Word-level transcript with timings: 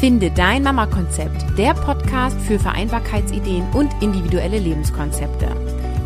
Finde 0.00 0.30
dein 0.30 0.62
Mama-Konzept, 0.62 1.58
der 1.58 1.74
Podcast 1.74 2.40
für 2.42 2.60
Vereinbarkeitsideen 2.60 3.64
und 3.72 3.90
individuelle 4.00 4.60
Lebenskonzepte. 4.60 5.48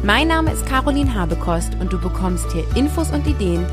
Mein 0.03 0.29
Name 0.29 0.51
ist 0.51 0.65
Caroline 0.65 1.13
Habekost 1.13 1.75
und 1.79 1.93
du 1.93 2.01
bekommst 2.01 2.51
hier 2.53 2.65
Infos 2.75 3.11
und 3.11 3.27
Ideen 3.27 3.67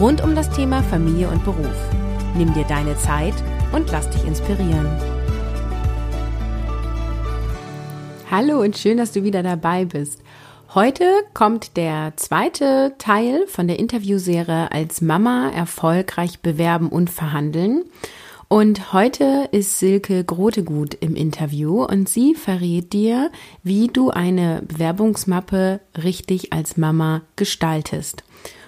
rund 0.00 0.24
um 0.24 0.34
das 0.34 0.48
Thema 0.48 0.82
Familie 0.84 1.28
und 1.28 1.44
Beruf. 1.44 1.76
Nimm 2.38 2.54
dir 2.54 2.64
deine 2.64 2.96
Zeit 2.96 3.34
und 3.72 3.92
lass 3.92 4.08
dich 4.08 4.24
inspirieren. 4.24 4.88
Hallo 8.30 8.62
und 8.62 8.78
schön, 8.78 8.96
dass 8.96 9.12
du 9.12 9.24
wieder 9.24 9.42
dabei 9.42 9.84
bist. 9.84 10.22
Heute 10.74 11.04
kommt 11.34 11.76
der 11.76 12.14
zweite 12.16 12.94
Teil 12.96 13.46
von 13.46 13.68
der 13.68 13.78
Interviewserie 13.78 14.72
als 14.72 15.02
Mama 15.02 15.50
erfolgreich 15.54 16.40
bewerben 16.40 16.88
und 16.88 17.10
verhandeln. 17.10 17.84
Und 18.48 18.92
heute 18.92 19.48
ist 19.50 19.80
Silke 19.80 20.22
Grotegut 20.22 20.94
im 20.94 21.16
Interview 21.16 21.82
und 21.82 22.08
sie 22.08 22.36
verrät 22.36 22.92
dir, 22.92 23.32
wie 23.64 23.88
du 23.88 24.10
eine 24.10 24.62
Bewerbungsmappe 24.62 25.80
richtig 26.00 26.52
als 26.52 26.76
Mama 26.76 27.22
gestaltest. 27.34 28.22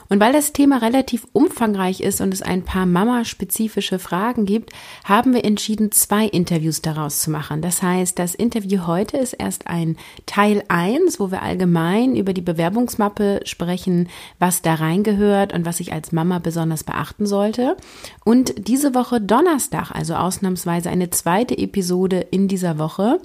Und 0.09 0.21
weil 0.21 0.33
das 0.33 0.53
Thema 0.53 0.79
relativ 0.79 1.27
umfangreich 1.33 2.01
ist 2.01 2.21
und 2.21 2.33
es 2.33 2.43
ein 2.43 2.65
paar 2.65 2.87
Mama-spezifische 2.87 3.99
Fragen 3.99 4.47
gibt, 4.47 4.73
haben 5.05 5.35
wir 5.35 5.45
entschieden, 5.45 5.93
zwei 5.93 6.25
Interviews 6.25 6.81
daraus 6.81 7.21
zu 7.21 7.31
machen. 7.31 7.61
Das 7.61 7.83
heißt, 7.83 8.19
das 8.19 8.35
Interview 8.35 8.87
heute 8.87 9.19
ist 9.19 9.35
erst 9.35 9.67
ein 9.67 9.97
Teil 10.27 10.65
1, 10.69 11.21
wo 11.21 11.31
wir 11.31 11.43
allgemein 11.43 12.17
über 12.17 12.33
die 12.33 12.41
Bewerbungsmappe 12.41 13.41
sprechen, 13.45 14.09
was 14.39 14.63
da 14.63 14.75
reingehört 14.75 15.53
und 15.53 15.67
was 15.67 15.81
ich 15.81 15.93
als 15.93 16.13
Mama 16.13 16.39
besonders 16.39 16.85
beachten 16.85 17.27
sollte. 17.27 17.77
Und 18.25 18.69
diese 18.69 18.95
Woche 18.95 19.21
Donnerstag, 19.21 19.91
also 19.91 20.15
ausnahmsweise 20.15 20.89
eine 20.89 21.11
zweite 21.11 21.57
Episode 21.59 22.21
in 22.31 22.49
dieser 22.49 22.79
Woche. 22.79 23.21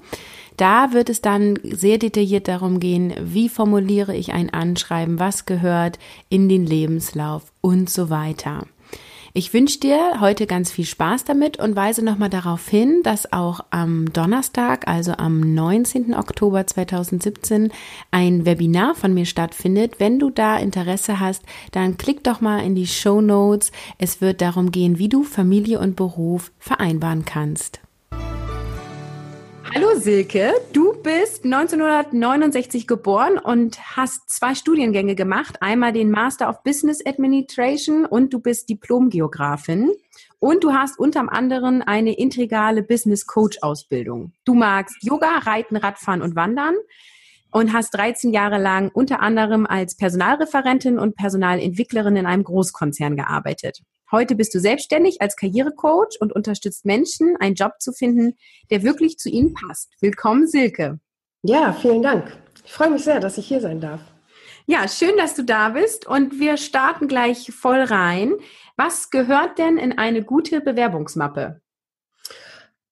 Da 0.58 0.94
wird 0.94 1.09
es 1.09 1.22
dann 1.22 1.59
sehr 1.64 1.98
detailliert 1.98 2.48
darum 2.48 2.80
gehen, 2.80 3.14
wie 3.22 3.50
formuliere 3.50 4.16
ich 4.16 4.34
ein 4.34 4.52
Anschreiben, 4.52 5.20
was 5.20 5.46
gehört 5.46 5.98
in 6.30 6.50
den 6.50 6.66
Lebenslauf 6.66 7.52
und 7.62 7.90
so 7.90 8.09
weiter. 8.09 8.66
Ich 9.36 9.52
wünsche 9.52 9.80
dir 9.80 10.20
heute 10.20 10.46
ganz 10.46 10.72
viel 10.72 10.86
Spaß 10.86 11.24
damit 11.24 11.58
und 11.58 11.76
weise 11.76 12.06
nochmal 12.06 12.30
darauf 12.30 12.68
hin, 12.70 13.02
dass 13.02 13.34
auch 13.34 13.62
am 13.72 14.14
Donnerstag, 14.14 14.88
also 14.88 15.14
am 15.14 15.56
19. 15.56 16.14
Oktober 16.14 16.68
2017, 16.68 17.72
ein 18.12 18.46
Webinar 18.46 18.94
von 18.94 19.12
mir 19.12 19.26
stattfindet. 19.26 19.96
Wenn 20.00 20.20
du 20.20 20.30
da 20.30 20.58
Interesse 20.58 21.20
hast, 21.20 21.42
dann 21.72 21.98
klick 21.98 22.24
doch 22.24 22.42
mal 22.42 22.59
in 22.59 22.76
die 22.76 22.86
Show 22.86 23.22
Notes. 23.22 23.72
Es 23.98 24.22
wird 24.22 24.40
darum 24.40 24.70
gehen, 24.72 25.00
wie 25.00 25.09
du 25.09 25.24
Familie 25.24 25.80
und 25.80 25.96
Beruf 25.96 26.52
vereinbaren 26.59 27.26
kannst. 27.26 27.83
Hallo 29.75 29.95
Silke, 29.95 30.53
du 30.71 30.93
bist 31.02 31.45
1969 31.45 32.85
geboren 32.85 33.39
und 33.39 33.97
hast 33.97 34.29
zwei 34.29 34.53
Studiengänge 34.53 35.16
gemacht. 35.16 35.57
Einmal 35.61 35.91
den 35.91 36.11
Master 36.11 36.47
of 36.47 36.61
Business 36.61 37.03
Administration 37.03 38.05
und 38.05 38.31
du 38.31 38.39
bist 38.39 38.69
Diplomgeografin. 38.69 39.91
Und 40.38 40.63
du 40.63 40.73
hast 40.73 40.99
unter 40.99 41.31
anderem 41.33 41.81
eine 41.83 42.13
integrale 42.13 42.83
Business 42.83 43.25
Coach 43.25 43.57
Ausbildung. 43.63 44.33
Du 44.45 44.53
magst 44.53 44.95
Yoga, 45.01 45.39
Reiten, 45.39 45.75
Radfahren 45.75 46.21
und 46.21 46.35
Wandern 46.35 46.75
und 47.49 47.73
hast 47.73 47.95
13 47.95 48.31
Jahre 48.31 48.59
lang 48.59 48.91
unter 48.94 49.21
anderem 49.21 49.66
als 49.66 49.97
Personalreferentin 49.97 50.99
und 50.99 51.16
Personalentwicklerin 51.16 52.16
in 52.16 52.27
einem 52.27 52.44
Großkonzern 52.44 53.16
gearbeitet. 53.16 53.81
Heute 54.14 54.36
bist 54.36 54.53
du 54.53 54.59
selbstständig 54.59 55.23
als 55.23 55.36
Karrierecoach 55.36 56.19
und 56.19 56.33
unterstützt 56.33 56.85
Menschen, 56.85 57.35
einen 57.40 57.56
Job 57.56 57.72
zu 57.79 57.91
finden, 57.94 58.38
der 58.69 58.84
wirklich 58.84 59.18
zu 59.18 59.28
ihnen 59.28 59.56
passt. 59.56 59.91
Willkommen, 60.01 60.47
Silke. 60.47 61.00
Ja, 61.41 61.74
vielen 61.74 62.03
Dank. 62.03 62.31
Ich 62.63 62.72
freue 62.72 62.91
mich 62.91 63.03
sehr, 63.03 63.19
dass 63.19 63.40
ich 63.40 63.47
hier 63.47 63.59
sein 63.59 63.81
darf. 63.81 64.01
Ja, 64.68 64.88
schön, 64.88 65.18
dass 65.18 65.34
du 65.34 65.44
da 65.44 65.69
bist 65.69 66.06
und 66.06 66.40
wir 66.40 66.57
starten 66.57 67.07
gleich 67.07 67.51
voll 67.51 67.81
rein. 67.81 68.34
Was 68.78 69.09
gehört 69.09 69.57
denn 69.57 69.79
in 69.79 69.97
eine 69.97 70.24
gute 70.24 70.62
Bewerbungsmappe? 70.62 71.59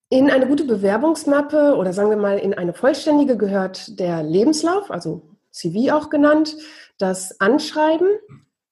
In 0.09 0.32
eine 0.32 0.48
gute 0.48 0.64
Bewerbungsmappe 0.64 1.76
oder 1.76 1.94
sagen 1.94 2.09
wir 2.09 2.18
mal 2.18 2.40
in 2.40 2.56
eine 2.56 2.74
vollständige 2.74 3.38
gehört 3.38 4.00
der 4.00 4.24
Lebenslauf, 4.24 4.90
also 4.90 5.22
CV 5.52 5.94
auch 5.94 6.09
genannt, 6.09 6.58
das 6.98 7.40
Anschreiben, 7.40 8.08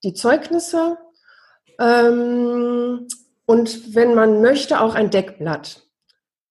die 0.03 0.15
Zeugnisse, 0.15 0.97
ähm, 1.79 3.07
und 3.45 3.95
wenn 3.95 4.13
man 4.13 4.41
möchte, 4.41 4.81
auch 4.81 4.93
ein 4.95 5.09
Deckblatt. 5.09 5.87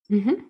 Mhm. 0.09 0.45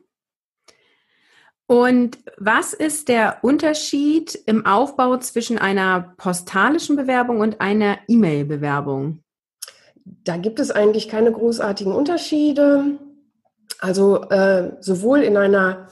Und 1.66 2.16
was 2.39 2.72
ist 2.72 3.09
der 3.09 3.41
Unterschied 3.43 4.34
im 4.47 4.65
Aufbau 4.65 5.19
zwischen 5.19 5.59
einer 5.59 6.15
postalischen 6.16 6.97
Bewerbung 6.97 7.41
und 7.41 7.61
einer 7.61 7.99
E-Mail-Bewerbung? 8.09 9.22
Da 10.25 10.39
gibt 10.39 10.61
es 10.61 10.71
eigentlich 10.71 11.10
keine 11.10 11.31
großartigen 11.31 11.93
Unterschiede. 11.93 12.99
Also 13.81 14.22
äh, 14.31 14.72
sowohl 14.81 15.21
in 15.21 15.37
einer 15.37 15.89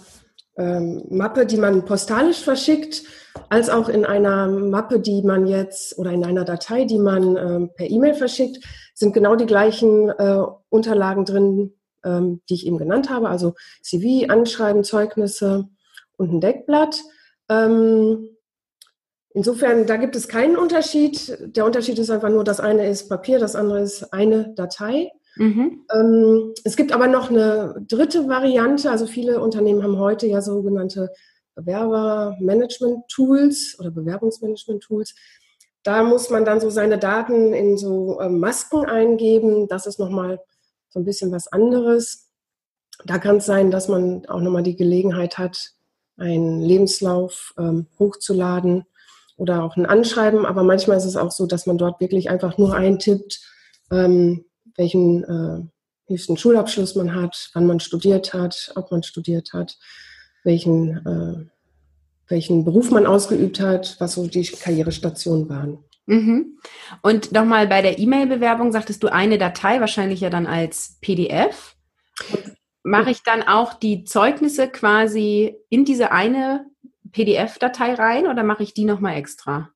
ähm, 0.57 1.05
Mappe, 1.11 1.47
die 1.47 1.59
man 1.59 1.85
postalisch 1.85 2.43
verschickt, 2.43 3.03
als 3.49 3.69
auch 3.69 3.89
in 3.89 4.05
einer 4.05 4.49
Mappe, 4.49 5.01
die 5.01 5.23
man 5.23 5.47
jetzt 5.47 5.99
oder 5.99 6.13
in 6.13 6.25
einer 6.25 6.45
Datei, 6.45 6.85
die 6.85 6.99
man 6.99 7.37
ähm, 7.37 7.71
per 7.75 7.91
E-Mail 7.91 8.15
verschickt, 8.15 8.65
sind 8.95 9.13
genau 9.13 9.37
die 9.37 9.47
gleichen 9.47 10.09
äh, 10.09 10.43
Unterlagen 10.69 11.25
drin, 11.25 11.75
ähm, 12.05 12.41
die 12.49 12.55
ich 12.55 12.67
eben 12.67 12.79
genannt 12.79 13.11
habe. 13.11 13.29
Also 13.29 13.55
CV, 13.83 14.31
Anschreiben, 14.31 14.85
Zeugnisse 14.85 15.69
und 16.17 16.33
ein 16.33 16.41
Deckblatt. 16.41 17.03
Ähm, 17.51 18.31
insofern, 19.35 19.87
da 19.87 19.97
gibt 19.97 20.17
es 20.17 20.29
keinen 20.29 20.57
Unterschied. 20.57 21.37
Der 21.55 21.67
Unterschied 21.67 21.99
ist 21.99 22.11
einfach 22.11 22.31
nur, 22.31 22.45
das 22.45 22.61
eine 22.61 22.89
ist 22.89 23.09
Papier, 23.09 23.39
das 23.39 23.55
andere 23.55 23.83
ist 23.83 24.13
eine 24.15 24.55
Datei. 24.55 25.11
Mhm. 25.37 25.87
Ähm, 25.93 26.55
es 26.65 26.77
gibt 26.77 26.93
aber 26.93 27.07
noch 27.07 27.31
eine 27.31 27.77
dritte 27.87 28.29
Variante. 28.29 28.91
Also 28.91 29.07
viele 29.07 29.41
Unternehmen 29.41 29.83
haben 29.83 29.99
heute 29.99 30.27
ja 30.27 30.43
sogenannte 30.43 31.11
Bewerbermanagement-Tools 31.55 33.77
oder 33.79 33.91
Bewerbungsmanagement-Tools. 33.91 35.15
Da 35.83 36.03
muss 36.03 36.29
man 36.31 36.45
dann 36.45 36.61
so 36.61 36.69
seine 36.71 36.99
Daten 36.99 37.55
in 37.55 37.79
so 37.79 38.21
ähm, 38.21 38.41
Masken 38.41 38.85
eingeben. 38.87 39.69
Das 39.69 39.87
ist 39.87 40.01
nochmal 40.01 40.41
so 40.89 41.01
ein 41.01 41.05
bisschen 41.05 41.33
was 41.33 41.49
anderes. 41.49 42.27
Da 43.05 43.19
kann 43.19 43.37
es 43.37 43.47
sein, 43.47 43.71
dass 43.71 43.89
man 43.89 44.27
auch 44.27 44.41
nochmal 44.41 44.63
die 44.63 44.77
Gelegenheit 44.77 45.39
hat, 45.39 45.73
einen 46.17 46.63
Lebenslauf 46.63 47.53
ähm, 47.59 47.87
hochzuladen 47.99 48.87
oder 49.37 49.63
auch 49.63 49.77
ein 49.77 49.87
Anschreiben. 49.87 50.47
Aber 50.47 50.63
manchmal 50.63 50.97
ist 50.97 51.05
es 51.05 51.17
auch 51.17 51.31
so, 51.31 51.47
dass 51.47 51.67
man 51.67 51.79
dort 51.79 52.01
wirklich 52.01 52.31
einfach 52.31 52.59
nur 52.59 52.75
eintippt, 52.75 53.41
ähm, 53.91 54.47
welchen 54.77 55.25
äh, 55.25 56.13
höchsten 56.13 56.37
Schulabschluss 56.37 56.95
man 56.95 57.15
hat, 57.15 57.51
wann 57.55 57.67
man 57.67 57.81
studiert 57.81 58.33
hat, 58.35 58.73
ob 58.77 58.91
man 58.91 59.03
studiert 59.03 59.53
hat 59.53 59.77
welchen, 60.47 60.97
äh, 61.05 61.45
welchen 62.29 62.65
Beruf 62.65 62.91
man 62.91 63.05
ausgeübt 63.05 63.61
hat, 63.61 63.97
was 63.99 64.15
so 64.15 64.27
die 64.27 64.45
Karrierestationen 64.45 65.51
waren. 65.51 65.85
Mhm. 66.07 66.59
Und 67.03 67.33
nochmal 67.33 67.67
bei 67.67 67.83
der 67.83 67.99
E-Mail-Bewerbung 67.99 68.73
sagtest 68.73 69.03
du 69.03 69.13
eine 69.13 69.37
Datei, 69.37 69.81
wahrscheinlich 69.81 70.21
ja 70.21 70.31
dann 70.31 70.47
als 70.47 70.97
PDF. 71.03 71.75
Mache 72.83 73.11
ich 73.11 73.25
dann 73.25 73.43
auch 73.43 73.75
die 73.75 74.05
Zeugnisse 74.05 74.69
quasi 74.69 75.57
in 75.69 75.85
diese 75.85 76.13
eine 76.13 76.67
PDF-Datei 77.11 77.95
rein 77.95 78.29
oder 78.29 78.45
mache 78.45 78.63
ich 78.63 78.73
die 78.73 78.85
nochmal 78.85 79.17
extra? 79.17 79.71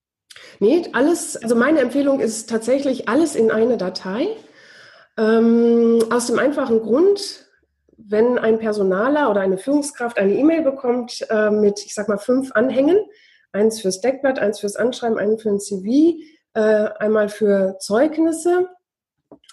Nee, 0.60 0.88
alles, 0.92 1.36
also 1.36 1.56
meine 1.56 1.80
Empfehlung 1.80 2.20
ist 2.20 2.48
tatsächlich 2.48 3.08
alles 3.08 3.34
in 3.34 3.50
eine 3.50 3.76
Datei. 3.76 4.28
Ähm, 5.20 6.02
aus 6.10 6.28
dem 6.28 6.38
einfachen 6.38 6.80
Grund, 6.80 7.46
wenn 7.98 8.38
ein 8.38 8.58
Personaler 8.58 9.30
oder 9.30 9.42
eine 9.42 9.58
Führungskraft 9.58 10.16
eine 10.16 10.32
E-Mail 10.32 10.62
bekommt 10.62 11.26
äh, 11.28 11.50
mit, 11.50 11.84
ich 11.84 11.94
sag 11.94 12.08
mal, 12.08 12.16
fünf 12.16 12.52
Anhängen, 12.52 12.98
eins 13.52 13.82
fürs 13.82 14.00
Deckblatt, 14.00 14.38
eins 14.38 14.60
fürs 14.60 14.76
Anschreiben, 14.76 15.18
eins 15.18 15.42
für 15.42 15.50
ein 15.50 15.60
CV, 15.60 16.16
äh, 16.54 16.88
einmal 16.98 17.28
für 17.28 17.76
Zeugnisse, 17.80 18.70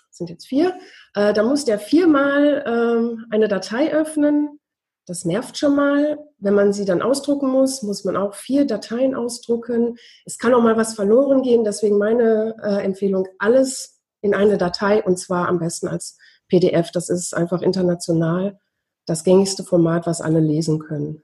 sind 0.09 0.29
jetzt 0.29 0.47
vier, 0.47 0.73
äh, 1.15 1.33
da 1.33 1.43
muss 1.43 1.65
der 1.65 1.79
viermal 1.79 2.63
ähm, 2.65 3.25
eine 3.29 3.49
Datei 3.49 3.91
öffnen. 3.91 4.59
Das 5.05 5.25
nervt 5.25 5.57
schon 5.57 5.75
mal. 5.75 6.17
Wenn 6.37 6.53
man 6.53 6.73
sie 6.73 6.85
dann 6.85 7.01
ausdrucken 7.01 7.49
muss, 7.49 7.83
muss 7.83 8.03
man 8.03 8.15
auch 8.17 8.35
vier 8.35 8.65
Dateien 8.65 9.15
ausdrucken. 9.15 9.97
Es 10.25 10.37
kann 10.37 10.53
auch 10.53 10.61
mal 10.61 10.77
was 10.77 10.95
verloren 10.95 11.43
gehen. 11.43 11.63
Deswegen 11.63 11.97
meine 11.97 12.55
äh, 12.63 12.83
Empfehlung, 12.83 13.27
alles 13.37 13.96
in 14.21 14.33
eine 14.33 14.57
Datei 14.57 15.03
und 15.03 15.17
zwar 15.17 15.47
am 15.47 15.59
besten 15.59 15.87
als 15.87 16.17
PDF. 16.47 16.91
Das 16.91 17.09
ist 17.09 17.35
einfach 17.35 17.61
international 17.61 18.59
das 19.05 19.23
gängigste 19.23 19.63
Format, 19.63 20.05
was 20.05 20.21
alle 20.21 20.39
lesen 20.39 20.79
können. 20.79 21.23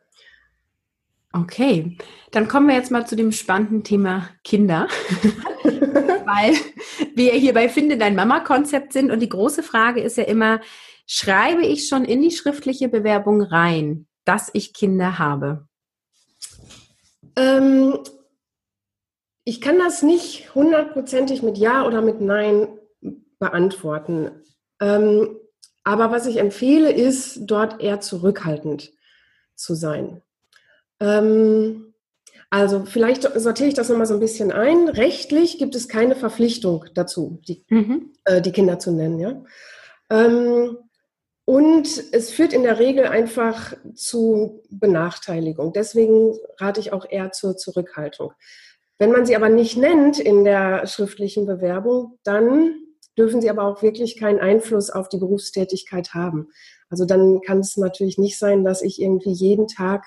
Okay, 1.34 1.98
dann 2.32 2.48
kommen 2.48 2.68
wir 2.68 2.76
jetzt 2.76 2.92
mal 2.92 3.08
zu 3.08 3.16
dem 3.16 3.32
spannenden 3.32 3.84
Thema 3.84 4.30
Kinder, 4.44 4.88
weil 5.64 6.56
wir 7.16 7.34
hier 7.34 7.54
bei 7.54 7.70
Finde 7.70 7.98
dein 7.98 8.16
Mama-Konzept 8.16 8.94
sind 8.94 9.10
und 9.10 9.20
die 9.20 9.30
große 9.30 9.64
Frage 9.64 10.02
ist 10.02 10.18
ja 10.18 10.26
immer, 10.26 10.62
Schreibe 11.06 11.66
ich 11.66 11.88
schon 11.88 12.06
in 12.06 12.22
die 12.22 12.32
schriftliche 12.32 12.88
Bewerbung 12.88 13.42
rein, 13.42 14.08
dass 14.26 14.50
ich 14.54 14.74
Kinder 14.74 15.20
habe? 15.20 15.68
Ähm, 17.36 18.00
ich 19.44 19.60
kann 19.60 19.78
das 19.80 20.02
nicht 20.02 20.56
hundertprozentig 20.56 21.42
mit 21.42 21.58
Ja 21.58 21.86
oder 21.86 22.02
mit 22.02 22.22
Nein 22.22 22.68
beantworten. 23.44 24.32
Ähm, 24.80 25.38
aber 25.84 26.12
was 26.12 26.26
ich 26.28 26.38
empfehle, 26.38 26.92
ist, 26.92 27.42
dort 27.42 27.82
eher 27.82 28.00
zurückhaltend 28.00 28.94
zu 29.56 29.76
sein. 29.76 30.22
Ähm, 31.02 31.94
also 32.50 32.86
vielleicht 32.86 33.24
sortiere 33.36 33.68
ich 33.68 33.74
das 33.74 33.90
nochmal 33.90 34.06
so 34.06 34.14
ein 34.14 34.20
bisschen 34.20 34.52
ein. 34.52 34.88
Rechtlich 34.88 35.58
gibt 35.58 35.76
es 35.76 35.90
keine 35.90 36.16
Verpflichtung 36.16 36.86
dazu, 36.94 37.42
die, 37.48 37.66
mhm. 37.70 38.14
äh, 38.24 38.42
die 38.42 38.52
Kinder 38.52 38.80
zu 38.80 38.92
nennen. 38.92 39.20
Ja? 39.20 39.44
Ähm, 40.10 40.78
und 41.46 42.04
es 42.14 42.30
führt 42.30 42.54
in 42.54 42.64
der 42.64 42.80
Regel 42.80 43.08
einfach 43.08 43.76
zu 43.96 44.62
Benachteiligung. 44.70 45.74
Deswegen 45.74 46.38
rate 46.58 46.80
ich 46.80 46.94
auch 46.94 47.06
eher 47.10 47.32
zur 47.32 47.58
Zurückhaltung. 47.58 48.32
Wenn 48.98 49.12
man 49.12 49.26
sie 49.26 49.36
aber 49.36 49.50
nicht 49.50 49.76
nennt 49.76 50.20
in 50.20 50.46
der 50.46 50.88
schriftlichen 50.88 51.46
Bewerbung, 51.46 52.20
dann 52.24 52.76
dürfen 53.18 53.42
sie 53.42 53.50
aber 53.50 53.64
auch 53.64 53.82
wirklich 53.82 54.18
keinen 54.18 54.40
Einfluss 54.40 54.90
auf 54.90 55.10
die 55.10 55.18
Berufstätigkeit 55.18 56.14
haben. 56.14 56.50
Also 56.90 57.06
dann 57.06 57.42
kann 57.42 57.60
es 57.60 57.78
natürlich 57.78 58.18
nicht 58.18 58.38
sein, 58.38 58.64
dass 58.64 58.82
ich 58.82 59.02
irgendwie 59.02 59.32
jeden 59.32 59.68
Tag 59.68 60.06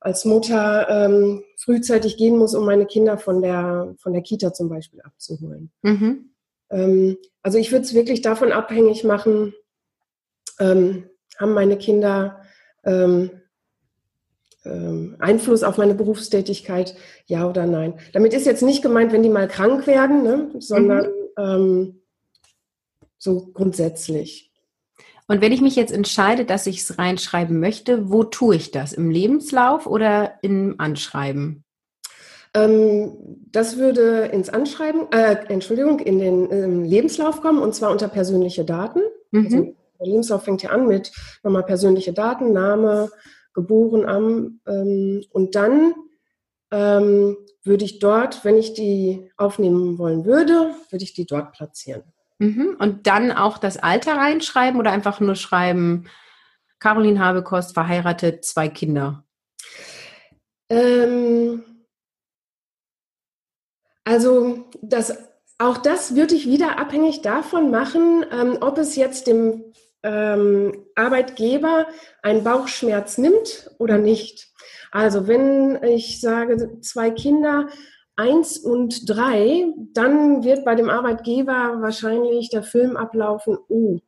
als 0.00 0.24
Mutter 0.24 0.88
ähm, 0.88 1.44
frühzeitig 1.56 2.16
gehen 2.16 2.36
muss, 2.38 2.54
um 2.54 2.64
meine 2.64 2.86
Kinder 2.86 3.18
von 3.18 3.42
der, 3.42 3.94
von 3.98 4.12
der 4.12 4.22
Kita 4.22 4.52
zum 4.52 4.68
Beispiel 4.68 5.02
abzuholen. 5.02 5.70
Mhm. 5.82 6.30
Ähm, 6.70 7.18
also 7.42 7.58
ich 7.58 7.70
würde 7.70 7.84
es 7.84 7.94
wirklich 7.94 8.22
davon 8.22 8.50
abhängig 8.52 9.04
machen, 9.04 9.52
ähm, 10.58 11.04
haben 11.38 11.52
meine 11.52 11.76
Kinder 11.76 12.40
ähm, 12.84 13.30
ähm, 14.64 15.16
Einfluss 15.18 15.62
auf 15.62 15.78
meine 15.78 15.94
Berufstätigkeit, 15.94 16.94
ja 17.26 17.48
oder 17.48 17.66
nein. 17.66 17.94
Damit 18.12 18.34
ist 18.34 18.46
jetzt 18.46 18.62
nicht 18.62 18.82
gemeint, 18.82 19.12
wenn 19.12 19.22
die 19.22 19.28
mal 19.28 19.48
krank 19.48 19.86
werden, 19.86 20.22
ne, 20.22 20.50
sondern 20.58 21.10
mhm. 21.36 21.99
So 23.20 23.50
grundsätzlich. 23.52 24.50
Und 25.28 25.40
wenn 25.40 25.52
ich 25.52 25.60
mich 25.60 25.76
jetzt 25.76 25.92
entscheide, 25.92 26.44
dass 26.44 26.66
ich 26.66 26.80
es 26.80 26.98
reinschreiben 26.98 27.60
möchte, 27.60 28.10
wo 28.10 28.24
tue 28.24 28.56
ich 28.56 28.72
das? 28.72 28.92
Im 28.92 29.10
Lebenslauf 29.10 29.86
oder 29.86 30.38
im 30.42 30.76
Anschreiben? 30.78 31.64
Ähm, 32.54 33.12
das 33.52 33.76
würde 33.76 34.22
ins 34.32 34.48
Anschreiben, 34.48 35.02
äh, 35.12 35.36
Entschuldigung, 35.48 36.00
in 36.00 36.18
den 36.18 36.50
ähm, 36.50 36.82
Lebenslauf 36.82 37.42
kommen 37.42 37.62
und 37.62 37.74
zwar 37.74 37.92
unter 37.92 38.08
persönliche 38.08 38.64
Daten. 38.64 39.00
Mhm. 39.30 39.44
Also, 39.44 39.76
der 40.00 40.06
Lebenslauf 40.06 40.42
fängt 40.42 40.62
ja 40.62 40.70
an 40.70 40.88
mit 40.88 41.12
nochmal 41.44 41.64
persönliche 41.64 42.14
Daten, 42.14 42.52
Name, 42.52 43.10
geboren 43.52 44.06
am 44.06 44.60
ähm, 44.66 45.22
und 45.30 45.54
dann 45.54 45.94
ähm, 46.72 47.36
würde 47.62 47.84
ich 47.84 47.98
dort, 47.98 48.44
wenn 48.44 48.56
ich 48.56 48.72
die 48.72 49.30
aufnehmen 49.36 49.98
wollen 49.98 50.24
würde, 50.24 50.74
würde 50.90 51.04
ich 51.04 51.12
die 51.12 51.26
dort 51.26 51.52
platzieren. 51.52 52.02
Mhm. 52.40 52.76
Und 52.78 53.06
dann 53.06 53.32
auch 53.32 53.58
das 53.58 53.76
Alter 53.76 54.16
reinschreiben 54.16 54.80
oder 54.80 54.90
einfach 54.90 55.20
nur 55.20 55.34
schreiben, 55.34 56.08
Caroline 56.78 57.20
Habekost, 57.20 57.74
verheiratet, 57.74 58.46
zwei 58.46 58.68
Kinder? 58.68 59.24
Ähm, 60.70 61.62
also 64.04 64.70
das, 64.80 65.18
auch 65.58 65.76
das 65.76 66.16
würde 66.16 66.34
ich 66.34 66.46
wieder 66.46 66.78
abhängig 66.78 67.20
davon 67.20 67.70
machen, 67.70 68.24
ähm, 68.32 68.56
ob 68.62 68.78
es 68.78 68.96
jetzt 68.96 69.26
dem 69.26 69.74
ähm, 70.02 70.86
Arbeitgeber 70.94 71.88
einen 72.22 72.42
Bauchschmerz 72.42 73.18
nimmt 73.18 73.70
oder 73.78 73.98
nicht. 73.98 74.48
Also 74.92 75.28
wenn 75.28 75.82
ich 75.84 76.22
sage, 76.22 76.80
zwei 76.80 77.10
Kinder, 77.10 77.68
eins 78.20 78.58
und 78.58 79.08
drei, 79.08 79.64
dann 79.94 80.44
wird 80.44 80.64
bei 80.64 80.74
dem 80.74 80.90
Arbeitgeber 80.90 81.80
wahrscheinlich 81.80 82.50
der 82.50 82.62
Film 82.62 82.96
ablaufen, 82.96 83.56
oh, 83.68 83.98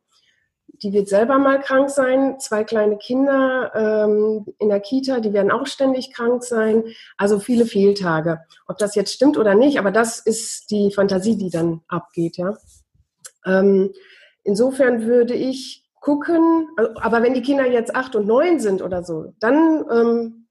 die 0.83 0.93
wird 0.93 1.07
selber 1.07 1.39
mal 1.39 1.59
krank 1.59 1.89
sein, 1.89 2.39
zwei 2.39 2.63
kleine 2.63 2.97
Kinder 2.97 3.71
ähm, 3.73 4.45
in 4.59 4.69
der 4.69 4.81
Kita, 4.81 5.19
die 5.19 5.33
werden 5.33 5.51
auch 5.51 5.65
ständig 5.65 6.13
krank 6.13 6.43
sein, 6.43 6.83
also 7.17 7.39
viele 7.39 7.65
Fehltage. 7.65 8.41
Ob 8.67 8.77
das 8.77 8.93
jetzt 8.95 9.13
stimmt 9.13 9.37
oder 9.37 9.55
nicht, 9.55 9.79
aber 9.79 9.91
das 9.91 10.19
ist 10.19 10.69
die 10.69 10.91
Fantasie, 10.93 11.37
die 11.37 11.49
dann 11.49 11.81
abgeht, 11.87 12.37
ja. 12.37 12.53
Ähm, 13.45 13.93
insofern 14.43 15.05
würde 15.05 15.33
ich 15.33 15.85
gucken, 16.01 16.67
aber 17.01 17.23
wenn 17.23 17.33
die 17.33 17.41
Kinder 17.41 17.65
jetzt 17.65 17.95
acht 17.95 18.15
und 18.15 18.27
neun 18.27 18.59
sind 18.59 18.81
oder 18.81 19.03
so, 19.03 19.33
dann 19.39 19.85
ähm, 19.89 20.42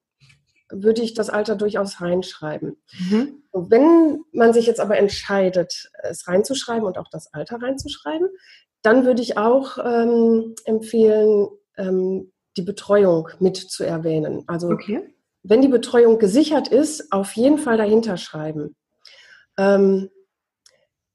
würde 0.72 1.02
ich 1.02 1.14
das 1.14 1.30
Alter 1.30 1.54
durchaus 1.56 2.00
reinschreiben. 2.00 2.76
Mhm. 2.98 3.42
wenn 3.52 4.24
man 4.32 4.52
sich 4.52 4.66
jetzt 4.66 4.80
aber 4.80 4.98
entscheidet, 4.98 5.90
es 6.02 6.26
reinzuschreiben 6.26 6.84
und 6.84 6.98
auch 6.98 7.08
das 7.10 7.32
Alter 7.34 7.60
reinzuschreiben, 7.60 8.28
dann 8.80 9.04
würde 9.04 9.22
ich 9.22 9.36
auch 9.36 9.78
ähm, 9.78 10.54
empfehlen, 10.64 11.48
ähm, 11.76 12.32
die 12.56 12.62
Betreuung 12.62 13.28
mit 13.38 13.56
zu 13.56 13.84
erwähnen. 13.84 14.44
Also 14.46 14.68
okay. 14.68 15.02
wenn 15.42 15.62
die 15.62 15.68
Betreuung 15.68 16.18
gesichert 16.18 16.68
ist, 16.68 17.12
auf 17.12 17.32
jeden 17.32 17.58
Fall 17.58 17.76
dahinter 17.76 18.16
schreiben. 18.16 18.74
Ähm, 19.58 20.10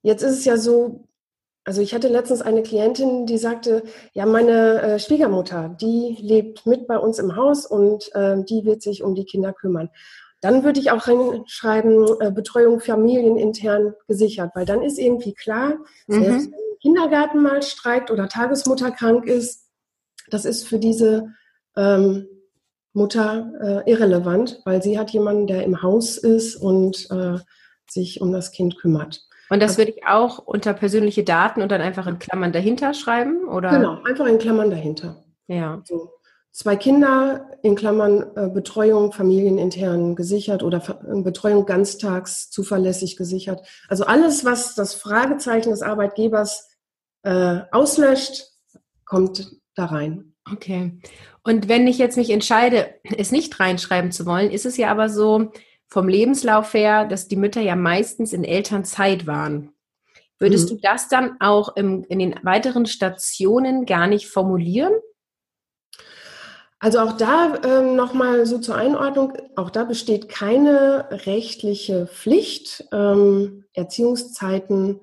jetzt 0.01 0.23
ist 0.23 0.37
es 0.39 0.45
ja 0.45 0.57
so, 0.57 1.06
also 1.67 1.81
ich 1.81 1.93
hatte 1.93 2.07
letztens 2.07 2.41
eine 2.41 2.63
Klientin, 2.63 3.25
die 3.25 3.37
sagte, 3.37 3.83
ja, 4.13 4.25
meine 4.25 4.81
äh, 4.81 4.99
Schwiegermutter, 4.99 5.75
die 5.81 6.17
lebt 6.21 6.65
mit 6.65 6.87
bei 6.87 6.97
uns 6.97 7.19
im 7.19 7.35
Haus 7.35 7.65
und 7.65 8.09
äh, 8.15 8.41
die 8.41 8.63
wird 8.63 8.81
sich 8.81 9.03
um 9.03 9.15
die 9.15 9.25
Kinder 9.25 9.51
kümmern. 9.51 9.89
Dann 10.39 10.63
würde 10.63 10.79
ich 10.79 10.91
auch 10.91 11.09
reinschreiben, 11.09 12.21
äh, 12.21 12.31
Betreuung 12.31 12.79
familienintern 12.79 13.95
gesichert, 14.07 14.51
weil 14.55 14.65
dann 14.65 14.81
ist 14.81 14.97
irgendwie 14.97 15.33
klar, 15.33 15.73
mhm. 16.07 16.23
selbst 16.23 16.51
wenn 16.53 16.79
Kindergarten 16.79 17.43
mal 17.43 17.61
streikt 17.61 18.11
oder 18.11 18.29
Tagesmutter 18.29 18.91
krank 18.91 19.25
ist, 19.25 19.65
das 20.29 20.45
ist 20.45 20.65
für 20.65 20.79
diese 20.79 21.33
ähm, 21.75 22.29
Mutter 22.93 23.83
äh, 23.85 23.91
irrelevant, 23.91 24.61
weil 24.63 24.81
sie 24.81 24.97
hat 24.97 25.09
jemanden, 25.11 25.47
der 25.47 25.65
im 25.65 25.81
Haus 25.81 26.17
ist 26.17 26.55
und 26.55 27.11
äh, 27.11 27.39
sich 27.89 28.21
um 28.21 28.31
das 28.31 28.53
Kind 28.53 28.79
kümmert. 28.79 29.27
Und 29.49 29.61
das 29.61 29.77
würde 29.77 29.91
ich 29.91 30.05
auch 30.05 30.39
unter 30.39 30.73
persönliche 30.73 31.23
Daten 31.23 31.61
und 31.61 31.71
dann 31.71 31.81
einfach 31.81 32.07
in 32.07 32.19
Klammern 32.19 32.51
dahinter 32.51 32.93
schreiben, 32.93 33.47
oder? 33.47 33.69
Genau, 33.69 34.01
einfach 34.03 34.25
in 34.25 34.37
Klammern 34.37 34.69
dahinter. 34.69 35.23
Ja. 35.47 35.81
So. 35.85 36.11
Zwei 36.51 36.75
Kinder 36.75 37.51
in 37.61 37.75
Klammern 37.75 38.35
äh, 38.35 38.49
Betreuung 38.49 39.11
familienintern 39.13 40.15
gesichert 40.15 40.63
oder 40.63 40.81
äh, 41.07 41.21
Betreuung 41.21 41.65
ganztags 41.65 42.49
zuverlässig 42.49 43.15
gesichert. 43.15 43.61
Also 43.87 44.05
alles, 44.05 44.43
was 44.43 44.73
das 44.73 44.95
Fragezeichen 44.95 45.69
des 45.69 45.83
Arbeitgebers 45.83 46.67
äh, 47.23 47.59
auslöscht, 47.71 48.47
kommt 49.05 49.51
da 49.75 49.85
rein. 49.85 50.33
Okay. 50.51 50.99
Und 51.43 51.69
wenn 51.69 51.87
ich 51.87 51.97
jetzt 51.97 52.17
mich 52.17 52.29
entscheide, 52.29 52.95
es 53.03 53.31
nicht 53.31 53.59
reinschreiben 53.59 54.11
zu 54.11 54.25
wollen, 54.25 54.49
ist 54.49 54.65
es 54.65 54.77
ja 54.77 54.89
aber 54.89 55.09
so, 55.09 55.51
vom 55.87 56.07
Lebenslauf 56.07 56.73
her, 56.73 57.05
dass 57.05 57.27
die 57.27 57.35
Mütter 57.35 57.61
ja 57.61 57.75
meistens 57.75 58.33
in 58.33 58.43
Elternzeit 58.43 59.25
waren. 59.27 59.71
Würdest 60.39 60.69
mhm. 60.69 60.75
du 60.75 60.81
das 60.81 61.07
dann 61.07 61.37
auch 61.39 61.75
im, 61.75 62.03
in 62.09 62.19
den 62.19 62.35
weiteren 62.43 62.85
Stationen 62.85 63.85
gar 63.85 64.07
nicht 64.07 64.27
formulieren? 64.27 64.93
Also 66.79 66.99
auch 66.99 67.13
da 67.13 67.59
ähm, 67.65 67.95
nochmal 67.95 68.45
so 68.45 68.59
zur 68.59 68.75
Einordnung, 68.75 69.33
auch 69.55 69.71
da 69.71 69.83
besteht 69.83 70.29
keine 70.29 71.07
rechtliche 71.25 72.05
Pflicht, 72.05 72.85
ähm, 72.91 73.63
Erziehungszeiten 73.73 74.99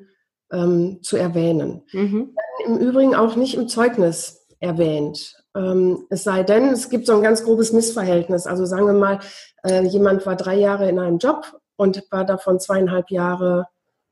ähm, 0.52 1.00
zu 1.02 1.16
erwähnen. 1.16 1.82
Mhm. 1.92 2.36
Im 2.64 2.78
Übrigen 2.78 3.16
auch 3.16 3.34
nicht 3.34 3.54
im 3.54 3.66
Zeugnis 3.66 4.46
erwähnt. 4.60 5.43
Ähm, 5.56 6.06
es 6.10 6.24
sei 6.24 6.42
denn, 6.42 6.70
es 6.70 6.90
gibt 6.90 7.06
so 7.06 7.14
ein 7.14 7.22
ganz 7.22 7.44
grobes 7.44 7.72
Missverhältnis. 7.72 8.46
Also 8.46 8.64
sagen 8.64 8.86
wir 8.86 8.92
mal, 8.92 9.20
äh, 9.64 9.84
jemand 9.84 10.26
war 10.26 10.36
drei 10.36 10.56
Jahre 10.56 10.88
in 10.88 10.98
einem 10.98 11.18
Job 11.18 11.60
und 11.76 12.02
war 12.10 12.24
davon 12.24 12.60
zweieinhalb 12.60 13.10
Jahre 13.10 13.66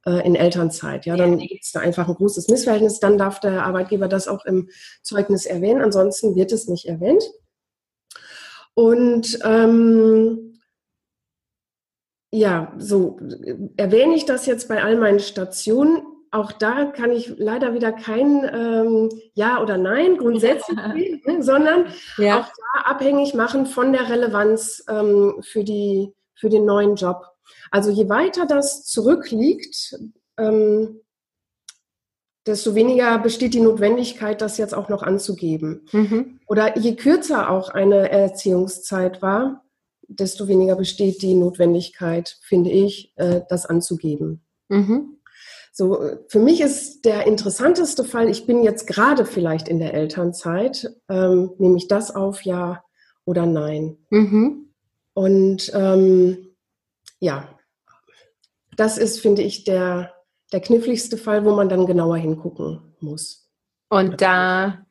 äh, 0.07 0.27
in 0.27 0.35
Elternzeit. 0.35 1.07
Ja, 1.07 1.17
dann 1.17 1.39
gibt 1.39 1.65
es 1.65 1.73
da 1.73 1.81
einfach 1.81 2.09
ein 2.09 2.15
großes 2.15 2.49
Missverhältnis. 2.49 3.01
Dann 3.01 3.19
darf 3.19 3.41
der 3.41 3.65
Arbeitgeber 3.65 4.09
das 4.09 4.29
auch 4.29 4.45
im 4.45 4.69
Zeugnis 5.03 5.47
erwähnen. 5.47 5.83
Ansonsten 5.83 6.35
wird 6.35 6.53
es 6.53 6.69
nicht 6.69 6.87
erwähnt. 6.87 7.25
Und 8.75 9.39
ähm, 9.45 10.61
ja, 12.33 12.73
so 12.79 13.19
erwähne 13.77 14.15
ich 14.15 14.25
das 14.25 14.47
jetzt 14.47 14.69
bei 14.69 14.83
all 14.83 14.97
meinen 14.97 15.21
Stationen 15.21 16.03
auch 16.33 16.51
da 16.51 16.87
kann 16.87 17.13
ich 17.13 17.35
leider 17.37 17.75
wieder 17.75 17.93
kein 17.93 18.43
ähm, 18.53 19.09
Ja 19.35 19.63
oder 19.63 19.77
Nein 19.77 20.17
grundsätzlich 20.17 20.79
geben, 20.95 21.23
ne, 21.27 21.43
sondern 21.43 21.87
ja. 22.17 22.41
auch 22.41 22.47
da 22.47 22.81
abhängig 22.91 23.35
machen 23.35 23.67
von 23.67 23.93
der 23.93 24.09
Relevanz 24.09 24.83
ähm, 24.89 25.37
für, 25.43 25.63
die, 25.63 26.13
für 26.35 26.49
den 26.49 26.65
neuen 26.65 26.97
Job. 26.97 27.27
Also 27.71 27.91
je 27.91 28.09
weiter 28.09 28.47
das 28.47 28.85
zurückliegt, 28.87 29.99
ähm, 30.39 31.01
desto 32.47 32.75
weniger 32.75 33.19
besteht 33.19 33.55
die 33.55 33.61
Notwendigkeit, 33.61 34.41
das 34.41 34.57
jetzt 34.57 34.75
auch 34.75 34.89
noch 34.89 35.03
anzugeben. 35.03 35.87
Mhm. 35.93 36.41
Oder 36.47 36.79
je 36.79 36.97
kürzer 36.97 37.51
auch 37.51 37.69
eine 37.69 38.11
Erziehungszeit 38.11 39.23
war, 39.23 39.65
desto 40.09 40.49
weniger 40.49 40.77
besteht 40.77 41.23
die 41.23 41.35
Notwendigkeit, 41.35 42.37
finde 42.43 42.71
ich, 42.71 43.13
äh, 43.17 43.43
das 43.49 43.67
anzugeben. 43.67 44.43
Mhm. 44.69 45.19
So, 45.75 46.19
für 46.29 46.39
mich 46.39 46.61
ist 46.61 47.07
der 47.07 47.27
interessanteste 47.27 48.05
Fall, 48.05 48.29
ich 48.29 48.47
bin 48.47 48.63
jetzt 48.63 48.87
gerade 48.87 49.25
vielleicht 49.25 49.69
in 49.69 49.79
der 49.79 49.95
Elternzeit, 49.95 50.95
ähm, 51.09 51.53
nehme 51.59 51.79
ich 51.79 51.89
das 51.89 52.15
auf, 52.15 52.43
ja 52.43 52.85
oder 53.25 53.47
nein. 53.47 53.97
Mhm. 54.11 54.69
Und 55.15 55.71
ähm, 55.75 56.55
ja, 57.21 57.49
das 58.77 58.99
ist, 58.99 59.21
finde 59.21 59.43
ich, 59.43 59.65
der, 59.65 60.15
der 60.53 60.61
kniffligste 60.61 61.17
Fall, 61.17 61.45
wo 61.45 61.55
man 61.55 61.69
dann 61.69 61.87
genauer 61.87 62.19
hingucken 62.19 62.95
muss. 63.01 63.51
Und 63.89 64.21
da 64.21 64.85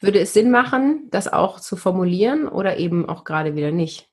würde 0.00 0.20
es 0.20 0.32
Sinn 0.32 0.50
machen, 0.50 1.08
das 1.10 1.32
auch 1.32 1.60
zu 1.60 1.76
formulieren 1.76 2.48
oder 2.48 2.78
eben 2.78 3.08
auch 3.08 3.24
gerade 3.24 3.56
wieder 3.56 3.72
nicht? 3.72 4.08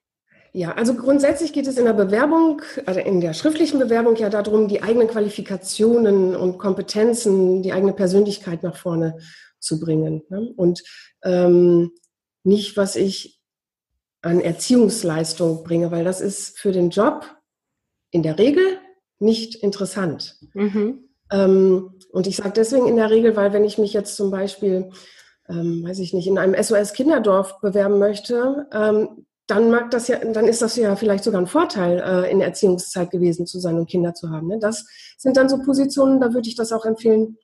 Ja, 0.54 0.74
also 0.74 0.96
grundsätzlich 0.96 1.54
geht 1.54 1.68
es 1.68 1.78
in 1.78 1.86
der 1.86 1.94
Bewerbung, 1.94 2.62
also 2.86 3.00
in 3.00 3.22
der 3.22 3.34
schriftlichen 3.34 3.80
Bewerbung 3.80 4.18
ja 4.18 4.30
darum, 4.30 4.68
die 4.68 4.84
eigenen 4.84 5.08
Qualifikationen 5.08 6.36
und 6.36 6.58
Kompetenzen, 6.58 7.64
die 7.64 7.72
eigene 7.72 7.94
Persönlichkeit 7.94 8.62
nach 8.62 8.76
vorne 8.76 9.18
zu 9.60 9.80
bringen. 9.80 10.24
Ne? 10.30 10.52
Und 10.58 10.84
ähm, 11.24 11.92
nicht, 12.44 12.76
was 12.76 12.98
ich 12.98 13.40
an 14.22 14.42
Erziehungsleistung 14.42 15.64
bringe, 15.64 15.90
weil 15.92 16.04
das 16.04 16.20
ist 16.20 16.60
für 16.60 16.74
den 16.74 16.90
Job 16.90 17.26
in 18.12 18.22
der 18.22 18.38
Regel 18.38 18.78
nicht 19.20 19.56
interessant. 19.56 20.38
Mhm. 20.54 21.10
Ähm, 21.32 22.00
und 22.12 22.28
ich 22.28 22.36
sage 22.36 22.52
deswegen 22.56 22.88
in 22.88 22.98
der 22.98 23.10
Regel, 23.10 23.38
weil 23.38 23.54
wenn 23.54 23.64
ich 23.64 23.78
mich 23.78 23.94
jetzt 23.94 24.18
zum 24.18 24.32
Beispiel, 24.32 24.92
ähm, 25.48 25.84
weiß 25.86 26.00
ich 26.00 26.14
nicht, 26.14 26.28
in 26.28 26.38
einem 26.38 26.62
SOS-Kinderdorf 26.62 27.62
bewerben 27.62 28.00
möchte, 28.00 28.68
ähm, 28.74 29.26
dann 29.52 29.70
mag 29.70 29.92
das 29.92 30.08
ja, 30.08 30.18
dann 30.18 30.48
ist 30.48 30.62
das 30.62 30.78
ja 30.78 30.96
vielleicht 30.96 31.26
sogar 31.26 31.42
ein 31.42 31.48
Vorteil, 31.48 32.00
äh, 32.00 32.32
in 32.32 32.40
der 32.40 32.48
Erziehungszeit 32.48 33.12
gewesen 33.12 33.46
zu 33.46 33.60
sein 33.60 33.78
und 33.78 33.90
Kinder 33.90 34.14
zu 34.14 34.30
haben. 34.30 34.48
Ne? 34.48 34.60
Das 34.60 34.86
sind 35.18 35.36
dann 35.36 35.50
so 35.50 35.60
Positionen, 35.60 36.22
da 36.22 36.34
würde 36.34 36.48
ich 36.48 36.56
das 36.56 36.72
auch 36.72 36.86
empfehlen, 36.86 37.38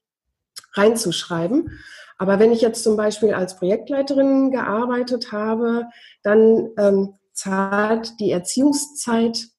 reinzuschreiben. 0.71 1.77
Aber 2.17 2.39
wenn 2.39 2.53
ich 2.53 2.61
jetzt 2.61 2.83
zum 2.83 2.95
Beispiel 2.95 3.33
als 3.33 3.57
Projektleiterin 3.57 4.51
gearbeitet 4.51 5.33
habe, 5.33 5.87
dann 6.23 6.69
ähm, 6.77 7.15
zahlt 7.33 8.19
die 8.21 8.31
Erziehungszeit 8.31 9.49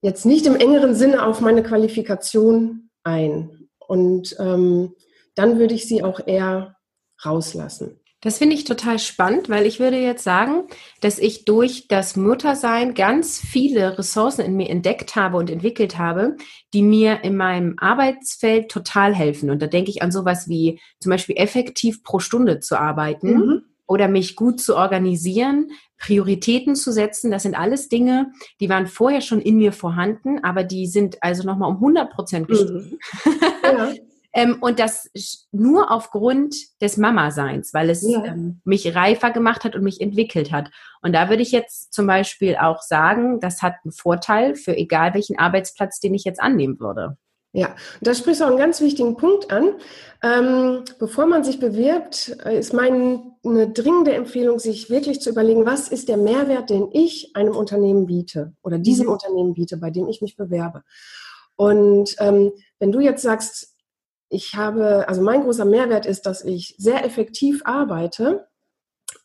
jetzt 0.00 0.24
nicht 0.24 0.46
im 0.46 0.56
engeren 0.56 0.94
Sinne 0.94 1.26
auf 1.26 1.42
meine 1.42 1.62
Qualifikation 1.62 2.88
ein. 3.02 3.68
Und 3.78 4.34
ähm, 4.38 4.94
dann 5.34 5.58
würde 5.58 5.74
ich 5.74 5.86
sie 5.86 6.02
auch 6.02 6.26
eher 6.26 6.76
rauslassen. 7.24 8.00
Das 8.24 8.38
finde 8.38 8.56
ich 8.56 8.64
total 8.64 8.98
spannend, 8.98 9.50
weil 9.50 9.66
ich 9.66 9.80
würde 9.80 9.98
jetzt 9.98 10.24
sagen, 10.24 10.64
dass 11.02 11.18
ich 11.18 11.44
durch 11.44 11.88
das 11.88 12.16
Muttersein 12.16 12.94
ganz 12.94 13.38
viele 13.38 13.98
Ressourcen 13.98 14.40
in 14.40 14.56
mir 14.56 14.70
entdeckt 14.70 15.14
habe 15.14 15.36
und 15.36 15.50
entwickelt 15.50 15.98
habe, 15.98 16.38
die 16.72 16.82
mir 16.82 17.22
in 17.22 17.36
meinem 17.36 17.74
Arbeitsfeld 17.76 18.70
total 18.70 19.14
helfen. 19.14 19.50
Und 19.50 19.60
da 19.60 19.66
denke 19.66 19.90
ich 19.90 20.00
an 20.02 20.10
sowas 20.10 20.48
wie 20.48 20.80
zum 21.00 21.10
Beispiel 21.10 21.36
effektiv 21.36 22.02
pro 22.02 22.18
Stunde 22.18 22.60
zu 22.60 22.80
arbeiten. 22.80 23.36
Mhm 23.36 23.62
oder 23.86 24.08
mich 24.08 24.34
gut 24.34 24.62
zu 24.62 24.76
organisieren, 24.76 25.70
Prioritäten 25.98 26.74
zu 26.74 26.90
setzen. 26.90 27.30
Das 27.30 27.42
sind 27.42 27.54
alles 27.54 27.90
Dinge, 27.90 28.32
die 28.58 28.70
waren 28.70 28.86
vorher 28.86 29.20
schon 29.20 29.42
in 29.42 29.58
mir 29.58 29.72
vorhanden, 29.72 30.42
aber 30.42 30.64
die 30.64 30.86
sind 30.86 31.22
also 31.22 31.42
nochmal 31.42 31.68
um 31.68 31.76
100 31.76 32.10
Prozent 32.10 32.48
gestiegen. 32.48 32.98
Mhm. 33.24 33.32
Ja. 33.62 33.92
ähm, 34.34 34.58
und 34.60 34.80
das 34.80 35.10
nur 35.52 35.90
aufgrund 35.92 36.56
des 36.82 36.96
Mama-Seins, 36.96 37.72
weil 37.72 37.88
es 37.88 38.02
ja. 38.02 38.24
ähm, 38.24 38.60
mich 38.64 38.94
reifer 38.94 39.30
gemacht 39.30 39.64
hat 39.64 39.76
und 39.76 39.84
mich 39.84 40.00
entwickelt 40.00 40.50
hat. 40.50 40.70
Und 41.02 41.14
da 41.14 41.30
würde 41.30 41.42
ich 41.42 41.52
jetzt 41.52 41.92
zum 41.92 42.06
Beispiel 42.06 42.56
auch 42.56 42.82
sagen, 42.82 43.38
das 43.40 43.62
hat 43.62 43.74
einen 43.84 43.92
Vorteil 43.92 44.56
für 44.56 44.76
egal 44.76 45.14
welchen 45.14 45.38
Arbeitsplatz, 45.38 46.00
den 46.00 46.14
ich 46.14 46.24
jetzt 46.24 46.40
annehmen 46.40 46.80
würde. 46.80 47.16
Ja, 47.52 47.68
und 47.68 47.76
da 48.00 48.14
sprichst 48.14 48.40
du 48.40 48.46
auch 48.46 48.48
einen 48.48 48.58
ganz 48.58 48.80
wichtigen 48.80 49.16
Punkt 49.16 49.52
an. 49.52 49.74
Ähm, 50.24 50.82
bevor 50.98 51.26
man 51.26 51.44
sich 51.44 51.60
bewirbt, 51.60 52.36
äh, 52.44 52.58
ist 52.58 52.72
meine 52.72 53.22
dringende 53.44 54.12
Empfehlung, 54.12 54.58
sich 54.58 54.90
wirklich 54.90 55.20
zu 55.20 55.30
überlegen, 55.30 55.64
was 55.64 55.88
ist 55.88 56.08
der 56.08 56.16
Mehrwert, 56.16 56.70
den 56.70 56.88
ich 56.90 57.30
einem 57.36 57.54
Unternehmen 57.54 58.06
biete 58.06 58.54
oder 58.62 58.78
diesem 58.78 59.06
mhm. 59.06 59.12
Unternehmen 59.12 59.54
biete, 59.54 59.76
bei 59.76 59.90
dem 59.90 60.08
ich 60.08 60.20
mich 60.20 60.36
bewerbe. 60.36 60.82
Und 61.54 62.16
ähm, 62.18 62.50
wenn 62.80 62.90
du 62.90 62.98
jetzt 62.98 63.22
sagst, 63.22 63.73
ich 64.28 64.54
habe, 64.54 65.08
also 65.08 65.22
mein 65.22 65.42
großer 65.42 65.64
Mehrwert 65.64 66.06
ist, 66.06 66.22
dass 66.26 66.44
ich 66.44 66.74
sehr 66.78 67.04
effektiv 67.04 67.62
arbeite 67.64 68.48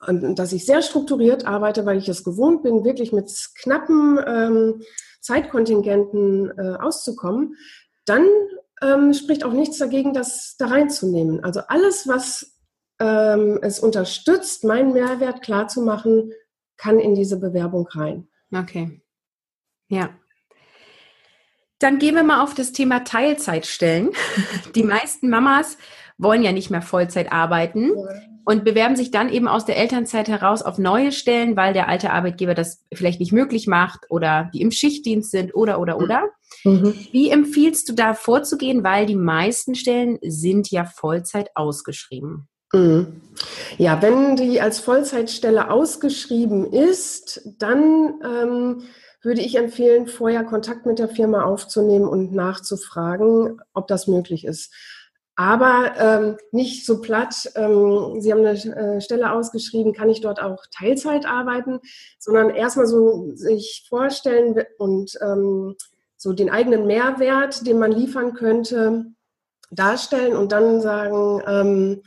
und 0.06 0.38
dass 0.38 0.54
ich 0.54 0.66
sehr 0.66 0.82
strukturiert 0.82 1.46
arbeite, 1.46 1.86
weil 1.86 1.98
ich 1.98 2.10
es 2.10 2.24
gewohnt 2.24 2.64
bin, 2.64 2.84
wirklich 2.84 3.12
mit 3.12 3.32
knappen 3.56 4.20
ähm, 4.26 4.82
Zeitkontingenten 5.22 6.52
äh, 6.58 6.76
auszukommen, 6.80 7.56
dann 8.06 8.26
ähm, 8.82 9.14
spricht 9.14 9.44
auch 9.44 9.54
nichts 9.54 9.78
dagegen, 9.78 10.14
das 10.14 10.56
da 10.58 10.68
reinzunehmen. 10.68 11.44
Also 11.44 11.62
alles, 11.68 12.08
was 12.08 12.58
ähm, 13.00 13.60
es 13.62 13.80
unterstützt, 13.80 14.64
meinen 14.64 14.94
Mehrwert 14.94 15.42
klarzumachen, 15.42 16.34
kann 16.78 17.00
in 17.00 17.14
diese 17.14 17.40
Bewerbung 17.40 17.88
rein. 17.88 18.30
Okay. 18.56 19.02
Ja. 19.90 20.10
Dann 21.80 21.98
gehen 21.98 22.16
wir 22.16 22.24
mal 22.24 22.44
auf 22.44 22.54
das 22.54 22.72
Thema 22.74 23.04
Teilzeitstellen. 23.04 24.12
Die 24.76 24.84
meisten 24.84 25.30
Mamas 25.30 25.78
wollen 26.18 26.44
ja 26.44 26.52
nicht 26.52 26.70
mehr 26.70 26.82
Vollzeit 26.82 27.32
arbeiten 27.32 27.92
und 28.44 28.66
bewerben 28.66 28.98
sich 28.98 29.12
dann 29.12 29.30
eben 29.30 29.48
aus 29.48 29.66
der 29.66 29.78
Elternzeit 29.78 30.28
heraus 30.28 30.62
auf 30.62 30.78
neue 30.78 31.14
Stellen, 31.14 31.56
weil 31.56 31.72
der 31.72 31.88
alte 31.88 32.12
Arbeitgeber 32.12 32.54
das 32.54 32.84
vielleicht 32.94 33.22
nicht 33.22 33.32
möglich 33.32 33.68
macht 33.68 34.02
oder 34.10 34.50
die 34.54 34.62
im 34.62 34.72
Schichtdienst 34.72 35.32
sind 35.32 35.56
oder 35.56 35.80
oder 35.80 35.98
oder. 35.98 36.30
Mhm. 36.66 36.94
Wie 37.12 37.30
empfiehlst 37.30 37.88
du 37.88 37.94
da 37.94 38.14
vorzugehen, 38.14 38.84
weil 38.84 39.06
die 39.06 39.16
meisten 39.16 39.76
Stellen 39.76 40.20
sind 40.22 40.70
ja 40.72 40.84
Vollzeit 40.84 41.52
ausgeschrieben? 41.56 42.50
Mhm. 42.74 43.22
Ja, 43.78 44.02
wenn 44.02 44.36
die 44.36 44.60
als 44.60 44.80
Vollzeitstelle 44.80 45.72
ausgeschrieben 45.72 46.66
ist, 46.74 47.42
dann 47.58 48.20
ähm, 48.24 48.82
würde 49.22 49.42
ich 49.42 49.58
empfehlen, 49.58 50.08
vorher 50.08 50.44
Kontakt 50.44 50.86
mit 50.86 51.00
der 51.00 51.10
Firma 51.10 51.44
aufzunehmen 51.44 52.08
und 52.08 52.34
nachzufragen, 52.34 53.62
ob 53.74 53.88
das 53.88 54.08
möglich 54.08 54.46
ist 54.46 54.72
aber 55.40 55.94
ähm, 55.98 56.38
nicht 56.52 56.86
so 56.86 57.00
platt, 57.00 57.50
ähm, 57.56 58.20
Sie 58.20 58.30
haben 58.30 58.46
eine 58.46 58.58
äh, 58.76 59.00
Stelle 59.00 59.32
ausgeschrieben, 59.32 59.94
kann 59.94 60.10
ich 60.10 60.20
dort 60.20 60.42
auch 60.42 60.66
Teilzeit 60.78 61.26
arbeiten, 61.26 61.80
sondern 62.20 62.50
erstmal 62.50 62.88
so 62.88 63.32
sich 63.36 63.86
vorstellen 63.88 64.62
und 64.78 65.18
ähm, 65.22 65.78
so 66.18 66.34
den 66.34 66.50
eigenen 66.50 66.88
Mehrwert, 66.88 67.66
den 67.66 67.80
man 67.80 67.94
liefern 67.94 68.34
könnte, 68.34 69.06
darstellen 69.72 70.36
und 70.36 70.52
dann 70.52 70.82
sagen, 70.82 71.42
ähm, 71.48 72.04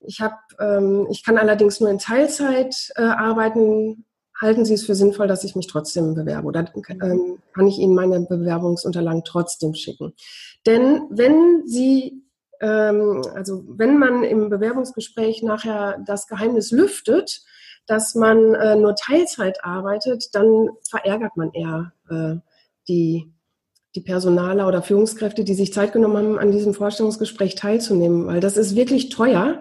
ich 0.00 0.20
habe, 0.20 0.34
ähm, 0.58 1.06
ich 1.08 1.24
kann 1.24 1.38
allerdings 1.38 1.78
nur 1.78 1.90
in 1.90 2.00
Teilzeit 2.00 2.90
äh, 2.96 3.02
arbeiten. 3.02 4.05
Halten 4.40 4.64
Sie 4.64 4.74
es 4.74 4.84
für 4.84 4.94
sinnvoll, 4.94 5.28
dass 5.28 5.44
ich 5.44 5.56
mich 5.56 5.66
trotzdem 5.66 6.14
bewerbe 6.14 6.46
oder 6.46 6.70
ähm, 6.88 7.38
kann 7.54 7.66
ich 7.66 7.78
Ihnen 7.78 7.94
meine 7.94 8.20
Bewerbungsunterlagen 8.20 9.24
trotzdem 9.24 9.74
schicken? 9.74 10.12
Denn 10.66 11.02
wenn 11.10 11.66
Sie 11.66 12.22
ähm, 12.60 13.22
also 13.34 13.64
wenn 13.66 13.98
man 13.98 14.24
im 14.24 14.48
Bewerbungsgespräch 14.48 15.42
nachher 15.42 16.02
das 16.06 16.26
Geheimnis 16.26 16.70
lüftet, 16.70 17.42
dass 17.86 18.14
man 18.14 18.54
äh, 18.54 18.76
nur 18.76 18.94
Teilzeit 18.96 19.64
arbeitet, 19.64 20.34
dann 20.34 20.70
verärgert 20.88 21.36
man 21.36 21.52
eher 21.52 21.92
äh, 22.10 22.36
die, 22.88 23.32
die 23.94 24.00
Personaler 24.00 24.66
oder 24.66 24.82
Führungskräfte, 24.82 25.44
die 25.44 25.54
sich 25.54 25.72
Zeit 25.72 25.92
genommen 25.92 26.16
haben, 26.16 26.38
an 26.38 26.50
diesem 26.50 26.74
Vorstellungsgespräch 26.74 27.54
teilzunehmen, 27.54 28.26
weil 28.26 28.40
das 28.40 28.56
ist 28.56 28.74
wirklich 28.74 29.10
teuer. 29.10 29.60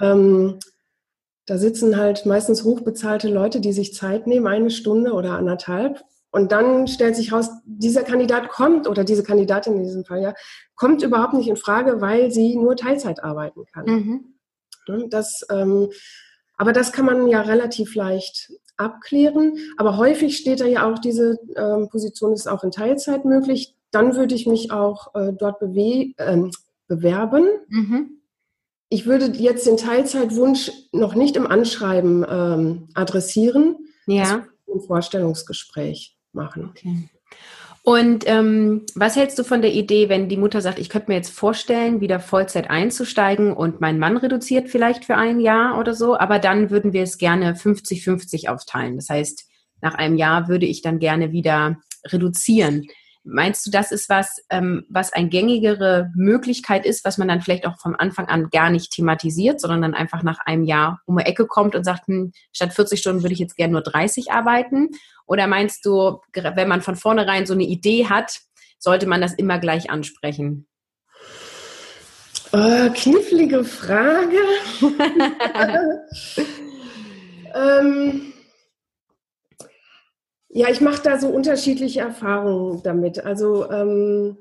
Ähm, 0.00 0.58
da 1.46 1.58
sitzen 1.58 1.96
halt 1.96 2.26
meistens 2.26 2.64
hochbezahlte 2.64 3.28
Leute, 3.28 3.60
die 3.60 3.72
sich 3.72 3.94
Zeit 3.94 4.26
nehmen, 4.26 4.46
eine 4.46 4.70
Stunde 4.70 5.12
oder 5.12 5.32
anderthalb, 5.32 6.02
und 6.34 6.50
dann 6.50 6.88
stellt 6.88 7.14
sich 7.14 7.32
raus, 7.32 7.48
dieser 7.64 8.02
Kandidat 8.02 8.48
kommt 8.48 8.88
oder 8.88 9.04
diese 9.04 9.22
Kandidatin 9.22 9.76
in 9.76 9.84
diesem 9.84 10.04
Fall 10.04 10.20
ja, 10.20 10.34
kommt 10.74 11.04
überhaupt 11.04 11.34
nicht 11.34 11.46
in 11.46 11.54
Frage, 11.54 12.00
weil 12.00 12.32
sie 12.32 12.56
nur 12.56 12.74
Teilzeit 12.74 13.22
arbeiten 13.22 13.66
kann. 13.72 13.86
Mhm. 13.86 14.34
Ne, 14.88 15.06
das, 15.08 15.46
ähm, 15.48 15.90
aber 16.56 16.72
das 16.72 16.90
kann 16.90 17.04
man 17.06 17.28
ja 17.28 17.42
relativ 17.42 17.94
leicht 17.94 18.52
abklären. 18.76 19.58
Aber 19.76 19.96
häufig 19.96 20.36
steht 20.36 20.60
da 20.60 20.64
ja 20.64 20.90
auch, 20.90 20.98
diese 20.98 21.38
ähm, 21.54 21.88
Position 21.88 22.32
ist 22.32 22.48
auch 22.48 22.64
in 22.64 22.72
Teilzeit 22.72 23.24
möglich. 23.24 23.76
Dann 23.92 24.16
würde 24.16 24.34
ich 24.34 24.48
mich 24.48 24.72
auch 24.72 25.14
äh, 25.14 25.32
dort 25.32 25.60
bewe 25.60 26.14
ähm, 26.18 26.50
bewerben. 26.88 27.46
Mhm. 27.68 28.22
Ich 28.94 29.06
würde 29.06 29.26
jetzt 29.36 29.66
den 29.66 29.76
Teilzeitwunsch 29.76 30.70
noch 30.92 31.16
nicht 31.16 31.34
im 31.34 31.48
Anschreiben 31.48 32.24
ähm, 32.30 32.88
adressieren. 32.94 33.74
Ja. 34.06 34.46
Im 34.72 34.80
Vorstellungsgespräch 34.82 36.16
machen. 36.32 36.70
Okay. 36.70 37.08
Und 37.82 38.22
ähm, 38.28 38.86
was 38.94 39.16
hältst 39.16 39.36
du 39.36 39.42
von 39.42 39.62
der 39.62 39.72
Idee, 39.72 40.08
wenn 40.08 40.28
die 40.28 40.36
Mutter 40.36 40.60
sagt, 40.60 40.78
ich 40.78 40.90
könnte 40.90 41.10
mir 41.10 41.16
jetzt 41.16 41.34
vorstellen, 41.34 42.00
wieder 42.00 42.20
Vollzeit 42.20 42.70
einzusteigen 42.70 43.52
und 43.52 43.80
mein 43.80 43.98
Mann 43.98 44.16
reduziert 44.16 44.68
vielleicht 44.68 45.04
für 45.04 45.16
ein 45.16 45.40
Jahr 45.40 45.76
oder 45.76 45.92
so, 45.92 46.16
aber 46.16 46.38
dann 46.38 46.70
würden 46.70 46.92
wir 46.92 47.02
es 47.02 47.18
gerne 47.18 47.54
50-50 47.54 48.48
aufteilen. 48.48 48.94
Das 48.94 49.08
heißt, 49.08 49.44
nach 49.80 49.94
einem 49.96 50.16
Jahr 50.16 50.46
würde 50.46 50.66
ich 50.66 50.82
dann 50.82 51.00
gerne 51.00 51.32
wieder 51.32 51.78
reduzieren. 52.06 52.86
Meinst 53.26 53.66
du, 53.66 53.70
das 53.70 53.90
ist 53.90 54.10
was, 54.10 54.44
ähm, 54.50 54.84
was 54.90 55.14
eine 55.14 55.30
gängigere 55.30 56.10
Möglichkeit 56.14 56.84
ist, 56.84 57.06
was 57.06 57.16
man 57.16 57.26
dann 57.26 57.40
vielleicht 57.40 57.66
auch 57.66 57.78
vom 57.80 57.96
Anfang 57.98 58.26
an 58.28 58.50
gar 58.50 58.68
nicht 58.68 58.92
thematisiert, 58.92 59.62
sondern 59.62 59.80
dann 59.80 59.94
einfach 59.94 60.22
nach 60.22 60.40
einem 60.40 60.64
Jahr 60.64 61.00
um 61.06 61.16
die 61.16 61.24
Ecke 61.24 61.46
kommt 61.46 61.74
und 61.74 61.84
sagt, 61.84 62.06
hm, 62.06 62.32
statt 62.52 62.74
40 62.74 63.00
Stunden 63.00 63.22
würde 63.22 63.32
ich 63.32 63.38
jetzt 63.38 63.56
gerne 63.56 63.72
nur 63.72 63.80
30 63.82 64.30
arbeiten? 64.30 64.90
Oder 65.26 65.46
meinst 65.46 65.86
du, 65.86 66.20
wenn 66.34 66.68
man 66.68 66.82
von 66.82 66.96
vornherein 66.96 67.46
so 67.46 67.54
eine 67.54 67.64
Idee 67.64 68.08
hat, 68.10 68.40
sollte 68.78 69.06
man 69.06 69.22
das 69.22 69.32
immer 69.32 69.58
gleich 69.58 69.88
ansprechen? 69.88 70.66
Oh, 72.52 72.90
knifflige 72.94 73.64
Frage. 73.64 74.36
ähm, 77.54 78.33
ja, 80.56 80.70
ich 80.70 80.80
mache 80.80 81.02
da 81.02 81.18
so 81.18 81.26
unterschiedliche 81.28 82.00
Erfahrungen 82.00 82.80
damit. 82.84 83.24
Also 83.24 83.68
ähm, 83.72 84.36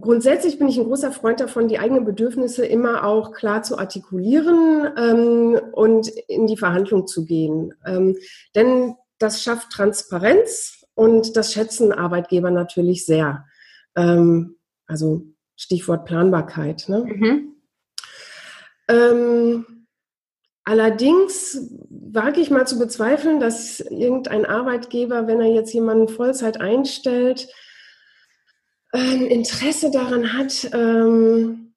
grundsätzlich 0.00 0.58
bin 0.58 0.68
ich 0.68 0.76
ein 0.76 0.86
großer 0.86 1.12
Freund 1.12 1.38
davon, 1.38 1.68
die 1.68 1.78
eigenen 1.78 2.04
Bedürfnisse 2.04 2.66
immer 2.66 3.04
auch 3.04 3.30
klar 3.30 3.62
zu 3.62 3.78
artikulieren 3.78 4.92
ähm, 4.98 5.60
und 5.70 6.08
in 6.08 6.48
die 6.48 6.56
Verhandlung 6.56 7.06
zu 7.06 7.24
gehen. 7.26 7.74
Ähm, 7.86 8.16
denn 8.56 8.96
das 9.18 9.40
schafft 9.40 9.70
Transparenz 9.70 10.84
und 10.94 11.36
das 11.36 11.52
schätzen 11.52 11.92
Arbeitgeber 11.92 12.50
natürlich 12.50 13.06
sehr. 13.06 13.44
Ähm, 13.94 14.56
also 14.88 15.22
Stichwort 15.54 16.06
Planbarkeit. 16.06 16.88
Ne? 16.88 17.04
Mhm. 17.04 17.54
Ähm, 20.66 20.72
Allerdings 20.72 21.70
wage 21.90 22.40
ich 22.40 22.50
mal 22.50 22.66
zu 22.66 22.78
bezweifeln, 22.78 23.40
dass 23.40 23.80
irgendein 23.80 24.46
Arbeitgeber, 24.46 25.26
wenn 25.26 25.40
er 25.40 25.52
jetzt 25.52 25.72
jemanden 25.74 26.08
Vollzeit 26.08 26.60
einstellt, 26.60 27.48
ein 28.92 29.26
Interesse 29.26 29.90
daran 29.90 30.32
hat, 30.32 30.70
ähm, 30.72 31.74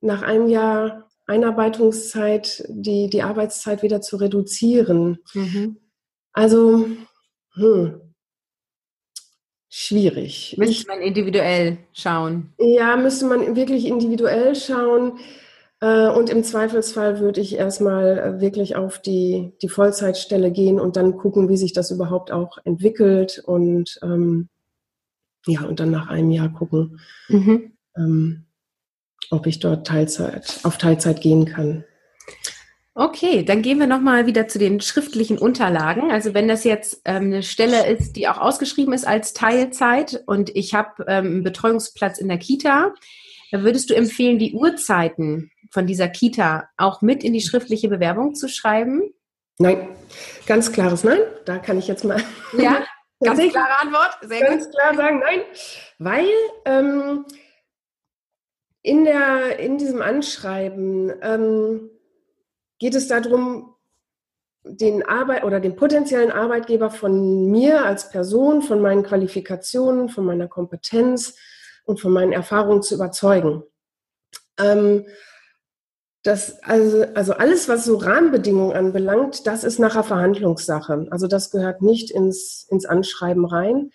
nach 0.00 0.22
einem 0.22 0.48
Jahr 0.48 1.08
Einarbeitungszeit 1.26 2.64
die, 2.68 3.08
die 3.10 3.22
Arbeitszeit 3.22 3.82
wieder 3.82 4.00
zu 4.00 4.16
reduzieren. 4.16 5.18
Mhm. 5.34 5.76
Also, 6.32 6.88
hm, 7.54 8.00
schwierig. 9.68 10.54
Müsste 10.56 10.88
man 10.88 11.00
individuell 11.02 11.78
schauen. 11.92 12.54
Ja, 12.58 12.96
müsste 12.96 13.26
man 13.26 13.56
wirklich 13.56 13.86
individuell 13.86 14.54
schauen. 14.56 15.18
Äh, 15.80 16.08
und 16.08 16.30
im 16.30 16.42
Zweifelsfall 16.42 17.20
würde 17.20 17.40
ich 17.40 17.54
erstmal 17.54 18.18
äh, 18.18 18.40
wirklich 18.40 18.76
auf 18.76 19.00
die, 19.00 19.52
die 19.62 19.68
Vollzeitstelle 19.68 20.50
gehen 20.50 20.80
und 20.80 20.96
dann 20.96 21.16
gucken, 21.16 21.48
wie 21.48 21.56
sich 21.56 21.72
das 21.72 21.90
überhaupt 21.90 22.32
auch 22.32 22.58
entwickelt 22.64 23.42
und 23.44 23.98
ähm, 24.02 24.48
ja, 25.46 25.62
und 25.62 25.80
dann 25.80 25.90
nach 25.90 26.08
einem 26.08 26.30
Jahr 26.30 26.52
gucken, 26.52 27.00
mhm. 27.28 27.72
ähm, 27.96 28.44
ob 29.30 29.46
ich 29.46 29.60
dort 29.60 29.86
Teilzeit, 29.86 30.60
auf 30.64 30.78
Teilzeit 30.78 31.20
gehen 31.20 31.46
kann. 31.46 31.84
Okay, 32.94 33.44
dann 33.44 33.62
gehen 33.62 33.78
wir 33.78 33.86
nochmal 33.86 34.26
wieder 34.26 34.48
zu 34.48 34.58
den 34.58 34.80
schriftlichen 34.80 35.38
Unterlagen. 35.38 36.10
Also 36.10 36.34
wenn 36.34 36.48
das 36.48 36.64
jetzt 36.64 37.02
ähm, 37.04 37.26
eine 37.26 37.44
Stelle 37.44 37.86
ist, 37.86 38.16
die 38.16 38.26
auch 38.26 38.38
ausgeschrieben 38.38 38.92
ist 38.92 39.06
als 39.06 39.32
Teilzeit 39.32 40.24
und 40.26 40.50
ich 40.56 40.74
habe 40.74 41.04
ähm, 41.06 41.26
einen 41.26 41.42
Betreuungsplatz 41.44 42.18
in 42.18 42.26
der 42.26 42.38
Kita, 42.38 42.92
würdest 43.52 43.88
du 43.88 43.94
empfehlen, 43.94 44.38
die 44.38 44.52
Uhrzeiten 44.52 45.50
von 45.70 45.86
dieser 45.86 46.08
Kita 46.08 46.68
auch 46.76 47.02
mit 47.02 47.24
in 47.24 47.32
die 47.32 47.40
schriftliche 47.40 47.88
Bewerbung 47.88 48.34
zu 48.34 48.48
schreiben? 48.48 49.02
Nein, 49.58 49.88
ganz 50.46 50.72
klares 50.72 51.04
Nein. 51.04 51.20
Da 51.44 51.58
kann 51.58 51.78
ich 51.78 51.88
jetzt 51.88 52.04
mal. 52.04 52.22
Ja, 52.56 52.84
ganz 53.22 53.40
klare 53.50 53.80
Antwort. 53.80 54.18
Sehr 54.22 54.46
ganz 54.46 54.64
gut. 54.64 54.74
klar 54.74 54.94
sagen 54.94 55.20
Nein, 55.20 55.40
weil 55.98 56.28
ähm, 56.64 57.24
in, 58.82 59.04
der, 59.04 59.58
in 59.58 59.78
diesem 59.78 60.00
Anschreiben 60.00 61.12
ähm, 61.22 61.90
geht 62.78 62.94
es 62.94 63.08
darum, 63.08 63.74
den 64.64 65.04
Arbeit 65.06 65.44
oder 65.44 65.60
den 65.60 65.76
potenziellen 65.76 66.30
Arbeitgeber 66.30 66.90
von 66.90 67.50
mir 67.50 67.84
als 67.84 68.10
Person, 68.10 68.62
von 68.62 68.80
meinen 68.80 69.02
Qualifikationen, 69.02 70.08
von 70.08 70.24
meiner 70.24 70.46
Kompetenz 70.46 71.34
und 71.84 72.00
von 72.00 72.12
meinen 72.12 72.32
Erfahrungen 72.32 72.82
zu 72.82 72.94
überzeugen. 72.94 73.62
Ähm, 74.58 75.06
das, 76.22 76.62
also, 76.62 77.04
also 77.14 77.32
alles, 77.34 77.68
was 77.68 77.84
so 77.84 77.96
Rahmenbedingungen 77.96 78.76
anbelangt, 78.76 79.46
das 79.46 79.64
ist 79.64 79.78
nachher 79.78 80.02
Verhandlungssache. 80.02 81.06
Also 81.10 81.26
das 81.26 81.50
gehört 81.50 81.80
nicht 81.80 82.10
ins, 82.10 82.66
ins 82.70 82.86
Anschreiben 82.86 83.44
rein. 83.44 83.90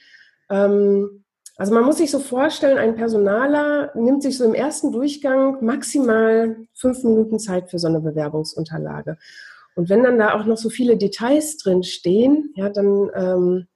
Ähm, 0.50 1.24
also 1.56 1.74
man 1.74 1.84
muss 1.84 1.98
sich 1.98 2.10
so 2.10 2.20
vorstellen, 2.20 2.78
ein 2.78 2.96
Personaler 2.96 3.92
nimmt 3.96 4.24
sich 4.24 4.38
so 4.38 4.46
im 4.46 4.56
ersten 4.56 4.92
Durchgang 4.92 5.64
maximal 5.64 6.56
fünf 6.74 7.04
Minuten 7.04 7.40
Zeit 7.40 7.70
für 7.70 7.78
so 7.78 7.88
eine 7.88 8.00
Bewerbungsunterlage. 8.00 9.18
Und 9.76 9.90
wenn 9.90 10.04
dann 10.04 10.18
da 10.18 10.34
auch 10.34 10.46
noch 10.46 10.58
so 10.58 10.70
viele 10.70 10.98
Details 10.98 11.58
drin 11.58 11.84
stehen, 11.84 12.54
ja, 12.56 12.70
dann 12.70 13.10
ähm, 13.16 13.68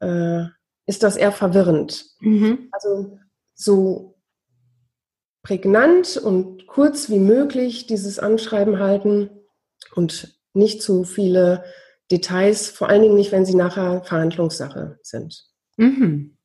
äh, 0.00 0.46
ist 0.86 1.02
das 1.02 1.16
eher 1.16 1.32
verwirrend. 1.32 2.06
Mhm. 2.20 2.68
Also 2.72 3.18
so 3.54 4.17
prägnant 5.42 6.16
und 6.16 6.66
kurz 6.66 7.08
wie 7.08 7.18
möglich 7.18 7.86
dieses 7.86 8.18
Anschreiben 8.18 8.78
halten 8.78 9.30
und 9.94 10.38
nicht 10.52 10.82
zu 10.82 11.04
viele 11.04 11.64
Details, 12.10 12.68
vor 12.68 12.88
allen 12.88 13.02
Dingen 13.02 13.14
nicht, 13.14 13.32
wenn 13.32 13.44
sie 13.44 13.54
nachher 13.54 14.02
Verhandlungssache 14.02 14.98
sind. 15.02 15.44
Mhm. 15.76 16.36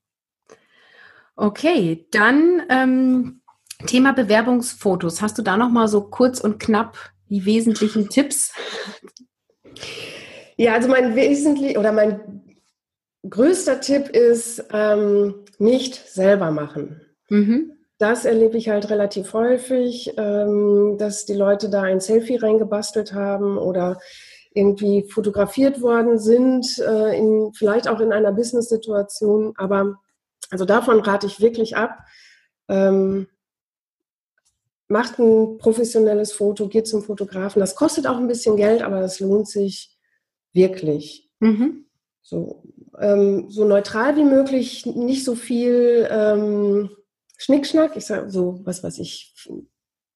Okay, 1.36 2.08
dann 2.12 2.62
ähm, 2.70 3.42
Thema 3.88 4.14
Bewerbungsfotos. 4.14 5.22
Hast 5.22 5.38
du 5.38 5.42
da 5.42 5.58
noch 5.58 5.70
mal 5.70 5.88
so 5.88 6.02
kurz 6.02 6.40
und 6.40 6.60
knapp 6.60 6.98
die 7.30 7.46
wesentlichen 7.46 8.10
Tipps? 8.10 8.54
Ja, 10.56 10.74
also 10.74 10.88
mein 10.88 11.16
wesentlich 11.16 11.78
oder 11.78 11.92
mein 11.92 12.44
größter 13.28 13.82
Tipp 13.82 14.10
ist 14.10 14.64
ähm, 14.72 15.46
nicht 15.58 15.96
selber 15.96 16.52
machen. 16.52 17.02
Mhm 17.30 17.73
das 18.04 18.26
erlebe 18.26 18.58
ich 18.58 18.68
halt 18.68 18.90
relativ 18.90 19.32
häufig, 19.32 20.14
ähm, 20.18 20.98
dass 20.98 21.26
die 21.26 21.34
Leute 21.34 21.70
da 21.70 21.84
ein 21.84 22.02
Selfie 22.02 22.36
reingebastelt 22.36 23.14
haben 23.14 23.58
oder 23.58 23.98
irgendwie 24.54 25.10
fotografiert 25.10 25.82
worden 25.82 26.20
sind, 26.20 26.68
äh, 26.80 27.18
in, 27.18 27.54
vielleicht 27.54 27.88
auch 27.88 28.02
in 28.02 28.12
einer 28.12 28.34
Business-Situation. 28.34 29.54
Aber 29.56 30.02
also 30.52 30.66
davon 30.66 31.00
rate 31.00 31.28
ich 31.28 31.40
wirklich 31.40 31.78
ab. 31.78 31.98
Ähm, 32.68 33.28
macht 34.90 35.18
ein 35.18 35.58
professionelles 35.58 36.34
Foto, 36.34 36.68
geht 36.68 36.88
zum 36.88 37.04
Fotografen. 37.04 37.62
Das 37.62 37.74
kostet 37.74 38.06
auch 38.06 38.18
ein 38.18 38.28
bisschen 38.28 38.58
Geld, 38.58 38.82
aber 38.82 39.00
das 39.00 39.22
lohnt 39.22 39.48
sich 39.48 39.96
wirklich. 40.52 41.32
Mhm. 41.40 41.86
So, 42.22 42.64
ähm, 43.00 43.50
so 43.50 43.64
neutral 43.64 44.18
wie 44.18 44.26
möglich, 44.26 44.86
nicht 44.86 45.24
so 45.24 45.36
viel 45.36 46.06
ähm, 46.12 46.90
Schnickschnack, 47.38 47.96
ich 47.96 48.06
sage 48.06 48.30
so, 48.30 48.62
was 48.64 48.84
weiß 48.84 49.00
ich, 49.00 49.34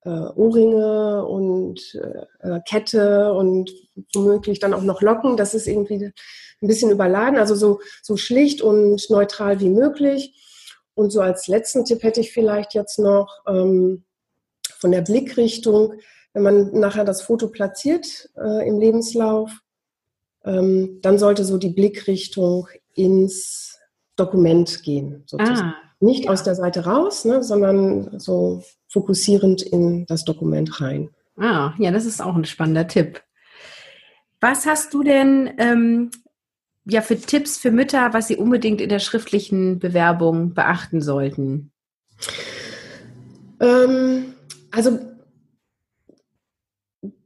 äh, 0.03 0.09
Ohrringe 0.09 1.25
und 1.25 1.95
äh, 1.95 2.25
äh, 2.47 2.61
Kette 2.67 3.33
und 3.33 3.71
womöglich 4.13 4.59
dann 4.59 4.73
auch 4.73 4.83
noch 4.83 5.01
Locken. 5.01 5.37
Das 5.37 5.53
ist 5.53 5.67
irgendwie 5.67 6.13
ein 6.61 6.67
bisschen 6.67 6.91
überladen. 6.91 7.37
Also 7.37 7.55
so, 7.55 7.81
so 8.01 8.17
schlicht 8.17 8.61
und 8.61 9.09
neutral 9.09 9.59
wie 9.59 9.69
möglich. 9.69 10.33
Und 10.93 11.11
so 11.11 11.21
als 11.21 11.47
letzten 11.47 11.85
Tipp 11.85 12.03
hätte 12.03 12.21
ich 12.21 12.31
vielleicht 12.31 12.73
jetzt 12.73 12.99
noch 12.99 13.43
ähm, 13.47 14.03
von 14.79 14.91
der 14.91 15.01
Blickrichtung, 15.01 15.93
wenn 16.33 16.43
man 16.43 16.71
nachher 16.71 17.03
das 17.03 17.21
Foto 17.21 17.49
platziert 17.49 18.29
äh, 18.37 18.67
im 18.67 18.79
Lebenslauf, 18.79 19.51
ähm, 20.45 20.99
dann 21.01 21.19
sollte 21.19 21.43
so 21.43 21.57
die 21.57 21.69
Blickrichtung 21.69 22.67
ins 22.95 23.77
Dokument 24.15 24.81
gehen. 24.83 25.23
Sozusagen. 25.27 25.59
Ah, 25.59 25.86
nicht 25.99 26.29
aus 26.29 26.43
der 26.43 26.55
Seite 26.55 26.85
raus, 26.85 27.25
ne, 27.25 27.43
sondern 27.43 28.19
so 28.19 28.63
fokussierend 28.87 29.61
in 29.61 30.05
das 30.05 30.25
Dokument 30.25 30.79
rein. 30.81 31.09
Ah, 31.37 31.73
ja, 31.77 31.91
das 31.91 32.05
ist 32.05 32.21
auch 32.21 32.35
ein 32.35 32.45
spannender 32.45 32.87
Tipp. 32.87 33.21
Was 34.39 34.65
hast 34.65 34.93
du 34.93 35.03
denn 35.03 35.51
ähm, 35.57 36.11
ja 36.85 37.01
für 37.01 37.17
Tipps 37.17 37.57
für 37.57 37.71
Mütter, 37.71 38.13
was 38.13 38.27
sie 38.27 38.37
unbedingt 38.37 38.81
in 38.81 38.89
der 38.89 38.99
schriftlichen 38.99 39.79
Bewerbung 39.79 40.53
beachten 40.53 41.01
sollten? 41.01 41.71
Ähm, 43.59 44.33
also 44.71 44.99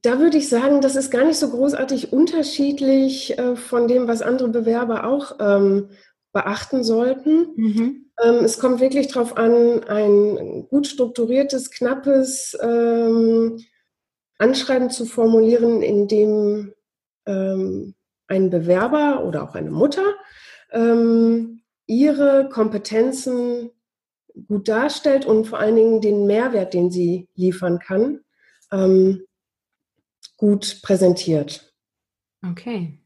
da 0.02 0.20
würde 0.20 0.38
ich 0.38 0.50
sagen, 0.50 0.82
das 0.82 0.96
ist 0.96 1.12
gar 1.12 1.26
nicht 1.26 1.38
so 1.38 1.50
großartig 1.50 2.12
unterschiedlich 2.12 3.38
äh, 3.38 3.56
von 3.56 3.88
dem, 3.88 4.08
was 4.08 4.22
andere 4.22 4.50
Bewerber 4.50 5.06
auch 5.06 5.36
ähm, 5.40 5.90
beachten 6.34 6.84
sollten. 6.84 7.48
Mhm. 7.56 8.11
Ähm, 8.24 8.44
es 8.44 8.60
kommt 8.60 8.80
wirklich 8.80 9.08
darauf 9.08 9.38
an, 9.38 9.84
ein 9.86 10.68
gut 10.70 10.88
strukturiertes, 10.88 11.72
knappes 11.72 12.58
ähm, 12.62 13.60
Anschreiben 14.38 14.90
zu 14.90 15.06
formulieren, 15.06 15.82
in 15.82 16.08
dem 16.08 16.74
ähm, 17.26 17.96
ein 18.28 18.50
Bewerber 18.50 19.24
oder 19.26 19.44
auch 19.44 19.56
eine 19.56 19.72
Mutter 19.72 20.04
ähm, 20.72 21.62
ihre 21.86 22.50
Kompetenzen 22.50 23.72
gut 24.48 24.68
darstellt 24.68 25.26
und 25.26 25.46
vor 25.46 25.60
allen 25.60 25.76
Dingen 25.76 26.02
den 26.02 26.26
Mehrwert, 26.26 26.74
den 26.74 26.90
sie 26.90 27.28
liefern 27.36 27.80
kann, 27.80 28.22
ähm, 28.72 29.26
gut 30.38 30.80
präsentiert. 30.82 31.74
Okay. 32.50 33.01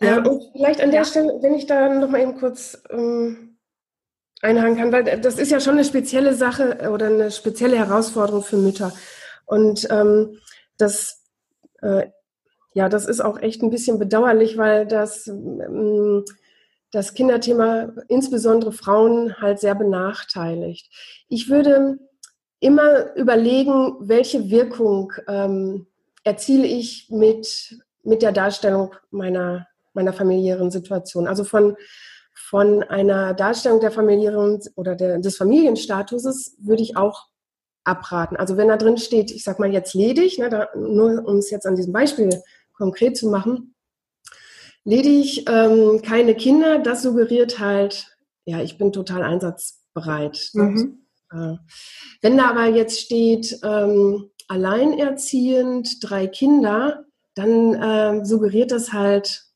Ja, 0.00 0.18
ähm, 0.18 0.26
und 0.26 0.42
vielleicht 0.52 0.80
an 0.80 0.90
der 0.90 1.00
ja. 1.00 1.04
Stelle, 1.04 1.38
wenn 1.40 1.54
ich 1.54 1.66
da 1.66 1.88
noch 1.88 2.08
mal 2.08 2.20
eben 2.20 2.38
kurz 2.38 2.82
ähm, 2.90 3.58
einhaken 4.40 4.76
kann, 4.76 4.92
weil 4.92 5.20
das 5.20 5.38
ist 5.38 5.50
ja 5.50 5.60
schon 5.60 5.74
eine 5.74 5.84
spezielle 5.84 6.34
Sache 6.34 6.90
oder 6.90 7.06
eine 7.06 7.30
spezielle 7.30 7.76
Herausforderung 7.76 8.42
für 8.42 8.56
Mütter. 8.56 8.92
Und 9.46 9.88
ähm, 9.90 10.38
das, 10.76 11.24
äh, 11.82 12.06
ja, 12.74 12.88
das 12.88 13.06
ist 13.06 13.20
auch 13.20 13.40
echt 13.40 13.62
ein 13.62 13.70
bisschen 13.70 13.98
bedauerlich, 13.98 14.56
weil 14.56 14.86
das, 14.86 15.26
ähm, 15.26 16.24
das 16.92 17.14
Kinderthema 17.14 17.92
insbesondere 18.08 18.72
Frauen 18.72 19.40
halt 19.40 19.58
sehr 19.58 19.74
benachteiligt. 19.74 20.90
Ich 21.28 21.50
würde 21.50 21.98
immer 22.60 23.14
überlegen, 23.14 23.96
welche 24.00 24.50
Wirkung 24.50 25.12
ähm, 25.28 25.86
erziele 26.24 26.66
ich 26.66 27.08
mit, 27.10 27.78
mit 28.02 28.22
der 28.22 28.32
Darstellung 28.32 28.94
meiner 29.10 29.67
meiner 29.98 30.12
familiären 30.12 30.70
Situation. 30.70 31.26
Also 31.26 31.42
von, 31.44 31.76
von 32.34 32.84
einer 32.84 33.34
Darstellung 33.34 33.80
der 33.80 33.90
familiären 33.90 34.60
oder 34.76 34.94
der, 34.94 35.18
des 35.18 35.36
Familienstatuses 35.36 36.56
würde 36.60 36.82
ich 36.82 36.96
auch 36.96 37.26
abraten. 37.84 38.36
Also 38.36 38.56
wenn 38.56 38.68
da 38.68 38.76
drin 38.76 38.96
steht, 38.96 39.32
ich 39.32 39.42
sag 39.42 39.58
mal 39.58 39.72
jetzt 39.72 39.94
ledig, 39.94 40.38
ne, 40.38 40.48
da, 40.48 40.68
nur 40.76 41.26
um 41.26 41.38
es 41.38 41.50
jetzt 41.50 41.66
an 41.66 41.74
diesem 41.74 41.92
Beispiel 41.92 42.30
konkret 42.74 43.16
zu 43.16 43.28
machen, 43.28 43.74
ledig, 44.84 45.48
ähm, 45.48 46.00
keine 46.02 46.36
Kinder, 46.36 46.78
das 46.78 47.02
suggeriert 47.02 47.58
halt, 47.58 48.06
ja, 48.44 48.62
ich 48.62 48.78
bin 48.78 48.92
total 48.92 49.22
einsatzbereit. 49.22 50.50
Mhm. 50.52 51.06
Äh, 51.32 51.56
wenn 52.22 52.36
da 52.36 52.50
aber 52.50 52.66
jetzt 52.66 53.00
steht, 53.00 53.58
ähm, 53.64 54.30
alleinerziehend, 54.46 56.08
drei 56.08 56.28
Kinder, 56.28 57.04
dann 57.34 57.74
äh, 57.74 58.24
suggeriert 58.24 58.70
das 58.72 58.92
halt, 58.92 59.47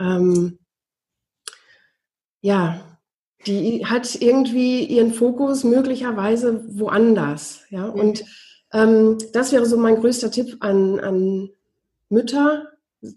ähm, 0.00 0.58
ja, 2.40 2.98
die 3.46 3.86
hat 3.86 4.20
irgendwie 4.20 4.84
ihren 4.84 5.12
Fokus 5.12 5.64
möglicherweise 5.64 6.64
woanders. 6.78 7.60
Ja? 7.70 7.86
Und 7.86 8.24
ähm, 8.72 9.18
das 9.32 9.52
wäre 9.52 9.66
so 9.66 9.76
mein 9.76 9.96
größter 9.96 10.30
Tipp 10.30 10.56
an, 10.60 11.00
an 11.00 11.50
Mütter, 12.08 12.66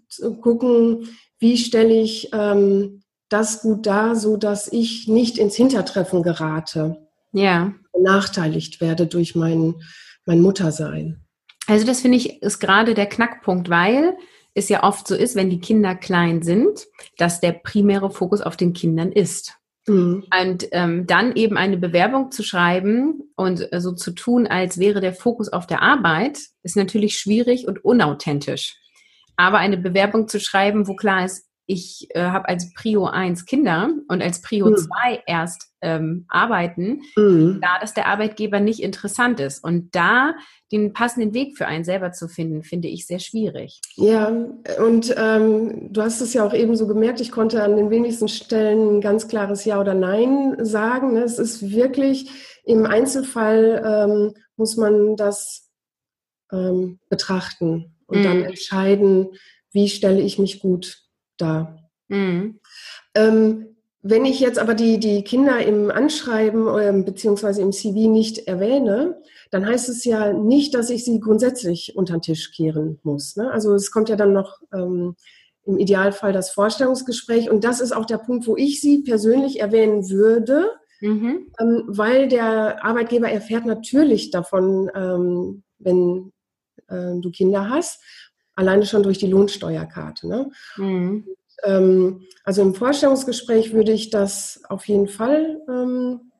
zu 0.08 0.36
gucken, 0.36 1.08
wie 1.38 1.58
stelle 1.58 2.00
ich 2.00 2.30
ähm, 2.32 3.02
das 3.28 3.60
gut 3.60 3.86
dar, 3.86 4.16
so 4.16 4.36
dass 4.36 4.72
ich 4.72 5.08
nicht 5.08 5.38
ins 5.38 5.56
Hintertreffen 5.56 6.22
gerate. 6.22 7.06
Ja. 7.32 7.74
Benachteiligt 7.92 8.80
werde 8.80 9.06
durch 9.06 9.34
mein, 9.34 9.74
mein 10.24 10.40
Muttersein. 10.40 11.20
Also 11.66 11.86
das 11.86 12.00
finde 12.00 12.18
ich 12.18 12.42
ist 12.42 12.60
gerade 12.60 12.94
der 12.94 13.06
Knackpunkt, 13.06 13.68
weil 13.68 14.16
es 14.54 14.68
ja 14.68 14.84
oft 14.84 15.06
so 15.06 15.14
ist, 15.14 15.36
wenn 15.36 15.50
die 15.50 15.60
Kinder 15.60 15.94
klein 15.94 16.42
sind, 16.42 16.86
dass 17.18 17.40
der 17.40 17.52
primäre 17.52 18.10
Fokus 18.10 18.40
auf 18.40 18.56
den 18.56 18.72
Kindern 18.72 19.12
ist. 19.12 19.58
Mhm. 19.86 20.24
Und 20.40 20.68
ähm, 20.72 21.06
dann 21.06 21.36
eben 21.36 21.56
eine 21.56 21.76
Bewerbung 21.76 22.30
zu 22.30 22.42
schreiben 22.42 23.22
und 23.36 23.70
äh, 23.72 23.80
so 23.80 23.92
zu 23.92 24.12
tun, 24.12 24.46
als 24.46 24.78
wäre 24.78 25.00
der 25.00 25.12
Fokus 25.12 25.52
auf 25.52 25.66
der 25.66 25.82
Arbeit, 25.82 26.38
ist 26.62 26.76
natürlich 26.76 27.18
schwierig 27.18 27.66
und 27.68 27.84
unauthentisch. 27.84 28.76
Aber 29.36 29.58
eine 29.58 29.76
Bewerbung 29.76 30.28
zu 30.28 30.40
schreiben, 30.40 30.86
wo 30.86 30.94
klar 30.94 31.24
ist, 31.24 31.48
ich 31.66 32.08
äh, 32.10 32.22
habe 32.22 32.48
als 32.48 32.72
Prio 32.74 33.06
1 33.06 33.46
Kinder 33.46 33.90
und 34.08 34.22
als 34.22 34.40
Prio 34.40 34.70
mhm. 34.70 34.76
2 34.76 35.22
erst 35.26 35.70
ähm, 35.84 36.24
arbeiten, 36.28 37.02
mhm. 37.16 37.60
da 37.62 37.78
dass 37.80 37.94
der 37.94 38.06
Arbeitgeber 38.06 38.58
nicht 38.58 38.80
interessant 38.80 39.38
ist. 39.38 39.62
Und 39.62 39.94
da 39.94 40.34
den 40.72 40.92
passenden 40.92 41.34
Weg 41.34 41.56
für 41.56 41.66
einen 41.66 41.84
selber 41.84 42.12
zu 42.12 42.26
finden, 42.26 42.64
finde 42.64 42.88
ich 42.88 43.06
sehr 43.06 43.20
schwierig. 43.20 43.80
Ja, 43.96 44.28
und 44.84 45.14
ähm, 45.16 45.92
du 45.92 46.02
hast 46.02 46.20
es 46.20 46.32
ja 46.32 46.44
auch 46.44 46.54
eben 46.54 46.74
so 46.74 46.88
gemerkt, 46.88 47.20
ich 47.20 47.30
konnte 47.30 47.62
an 47.62 47.76
den 47.76 47.90
wenigsten 47.90 48.28
Stellen 48.28 48.96
ein 48.96 49.00
ganz 49.00 49.28
klares 49.28 49.64
Ja 49.64 49.80
oder 49.80 49.94
Nein 49.94 50.56
sagen. 50.64 51.12
Ne? 51.12 51.22
Es 51.22 51.38
ist 51.38 51.70
wirklich 51.70 52.30
im 52.64 52.86
Einzelfall 52.86 53.82
ähm, 53.84 54.34
muss 54.56 54.76
man 54.76 55.16
das 55.16 55.70
ähm, 56.50 56.98
betrachten 57.08 57.94
und 58.06 58.20
mhm. 58.20 58.24
dann 58.24 58.42
entscheiden, 58.44 59.28
wie 59.72 59.88
stelle 59.88 60.20
ich 60.20 60.38
mich 60.38 60.60
gut 60.60 60.98
da. 61.36 61.76
Mhm. 62.08 62.60
Ähm, 63.14 63.73
wenn 64.06 64.26
ich 64.26 64.38
jetzt 64.38 64.58
aber 64.58 64.74
die, 64.74 65.00
die 65.00 65.24
Kinder 65.24 65.64
im 65.64 65.90
Anschreiben 65.90 66.68
äh, 66.68 67.02
beziehungsweise 67.02 67.62
im 67.62 67.72
CV 67.72 68.10
nicht 68.10 68.46
erwähne, 68.46 69.18
dann 69.50 69.66
heißt 69.66 69.88
es 69.88 70.04
ja 70.04 70.34
nicht, 70.34 70.74
dass 70.74 70.90
ich 70.90 71.06
sie 71.06 71.20
grundsätzlich 71.20 71.96
unter 71.96 72.12
den 72.12 72.20
Tisch 72.20 72.52
kehren 72.52 73.00
muss. 73.02 73.34
Ne? 73.36 73.50
Also 73.50 73.72
es 73.72 73.90
kommt 73.90 74.10
ja 74.10 74.16
dann 74.16 74.34
noch 74.34 74.60
ähm, 74.74 75.16
im 75.64 75.78
Idealfall 75.78 76.34
das 76.34 76.50
Vorstellungsgespräch 76.50 77.48
und 77.48 77.64
das 77.64 77.80
ist 77.80 77.92
auch 77.92 78.04
der 78.04 78.18
Punkt, 78.18 78.46
wo 78.46 78.58
ich 78.58 78.82
sie 78.82 79.02
persönlich 79.02 79.60
erwähnen 79.60 80.10
würde, 80.10 80.70
mhm. 81.00 81.50
ähm, 81.58 81.84
weil 81.86 82.28
der 82.28 82.84
Arbeitgeber 82.84 83.30
erfährt 83.30 83.64
natürlich 83.64 84.30
davon, 84.30 84.90
ähm, 84.94 85.62
wenn 85.78 86.30
äh, 86.88 87.18
du 87.22 87.30
Kinder 87.30 87.70
hast 87.70 88.02
alleine 88.54 88.86
schon 88.86 89.02
durch 89.02 89.18
die 89.18 89.26
Lohnsteuerkarte. 89.26 90.28
Ne? 90.28 90.50
Mhm. 90.76 91.26
Ähm, 91.64 92.22
also 92.44 92.62
im 92.62 92.74
Vorstellungsgespräch 92.74 93.72
würde 93.72 93.92
ich 93.92 94.10
das 94.10 94.62
auf 94.68 94.86
jeden 94.86 95.08
Fall 95.08 95.60
ähm, 95.68 96.32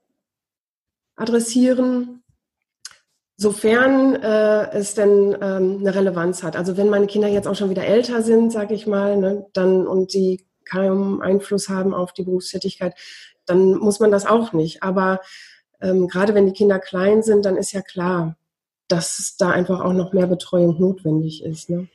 adressieren, 1.16 2.22
sofern 3.36 4.14
äh, 4.16 4.70
es 4.72 4.94
denn 4.94 5.36
ähm, 5.40 5.78
eine 5.80 5.94
Relevanz 5.94 6.42
hat. 6.42 6.56
Also 6.56 6.76
wenn 6.76 6.90
meine 6.90 7.06
Kinder 7.06 7.28
jetzt 7.28 7.48
auch 7.48 7.56
schon 7.56 7.70
wieder 7.70 7.84
älter 7.84 8.22
sind, 8.22 8.52
sage 8.52 8.74
ich 8.74 8.86
mal, 8.86 9.16
ne, 9.16 9.46
dann 9.52 9.86
und 9.86 10.10
sie 10.10 10.46
keinen 10.64 11.20
Einfluss 11.20 11.68
haben 11.68 11.94
auf 11.94 12.12
die 12.12 12.24
Berufstätigkeit, 12.24 12.94
dann 13.46 13.74
muss 13.74 14.00
man 14.00 14.10
das 14.10 14.26
auch 14.26 14.52
nicht. 14.52 14.82
Aber 14.82 15.20
ähm, 15.80 16.08
gerade 16.08 16.34
wenn 16.34 16.46
die 16.46 16.52
Kinder 16.52 16.78
klein 16.78 17.22
sind, 17.22 17.44
dann 17.44 17.56
ist 17.56 17.72
ja 17.72 17.82
klar, 17.82 18.36
dass 18.88 19.36
da 19.38 19.50
einfach 19.50 19.80
auch 19.80 19.92
noch 19.92 20.12
mehr 20.12 20.26
Betreuung 20.26 20.78
notwendig 20.80 21.42
ist. 21.44 21.70
Ne? 21.70 21.88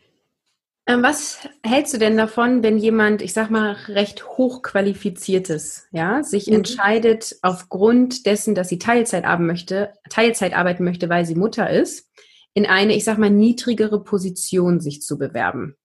Ähm, 0.89 1.03
was 1.03 1.47
hältst 1.63 1.93
du 1.93 1.99
denn 1.99 2.17
davon, 2.17 2.63
wenn 2.63 2.79
jemand, 2.79 3.21
ich 3.21 3.31
sag 3.33 3.51
mal, 3.51 3.73
recht 3.89 4.25
hochqualifiziertes, 4.25 5.87
ja, 5.91 6.23
sich 6.23 6.47
mhm. 6.47 6.55
entscheidet, 6.55 7.35
aufgrund 7.43 8.25
dessen, 8.25 8.55
dass 8.55 8.69
sie 8.69 8.79
Teilzeit 8.79 9.23
arbeiten 9.23 9.45
möchte, 9.45 9.93
Teilzeit 10.09 10.53
arbeiten 10.55 10.83
möchte, 10.83 11.07
weil 11.07 11.25
sie 11.25 11.35
Mutter 11.35 11.69
ist, 11.69 12.09
in 12.55 12.65
eine, 12.65 12.95
ich 12.95 13.03
sag 13.03 13.19
mal, 13.19 13.29
niedrigere 13.29 14.03
Position 14.03 14.79
sich 14.79 15.03
zu 15.03 15.19
bewerben? 15.19 15.75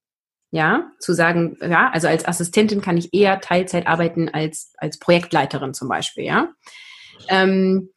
Ja, 0.49 0.89
zu 0.99 1.13
sagen, 1.13 1.57
ja, 1.61 1.91
also 1.91 2.07
als 2.07 2.27
Assistentin 2.27 2.81
kann 2.81 2.97
ich 2.97 3.13
eher 3.13 3.39
Teilzeit 3.41 3.85
arbeiten 3.85 4.29
als, 4.29 4.73
als 4.77 4.97
Projektleiterin 4.97 5.75
zum 5.75 5.87
Beispiel, 5.87 6.23
ja. 6.23 6.49
Ähm, 7.29 7.91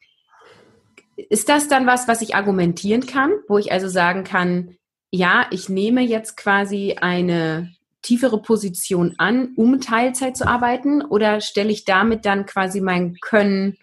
ist 1.16 1.48
das 1.48 1.68
dann 1.68 1.86
was, 1.86 2.06
was 2.06 2.20
ich 2.20 2.34
argumentieren 2.34 3.06
kann, 3.06 3.32
wo 3.48 3.56
ich 3.56 3.72
also 3.72 3.88
sagen 3.88 4.24
kann, 4.24 4.77
ja, 5.10 5.46
ich 5.50 5.68
nehme 5.68 6.02
jetzt 6.02 6.36
quasi 6.36 6.96
eine 7.00 7.72
tiefere 8.02 8.40
Position 8.40 9.14
an, 9.18 9.52
um 9.56 9.80
Teilzeit 9.80 10.36
zu 10.36 10.46
arbeiten, 10.46 11.02
oder 11.02 11.40
stelle 11.40 11.70
ich 11.70 11.84
damit 11.84 12.24
dann 12.24 12.46
quasi 12.46 12.80
mein 12.80 13.16
Können 13.20 13.76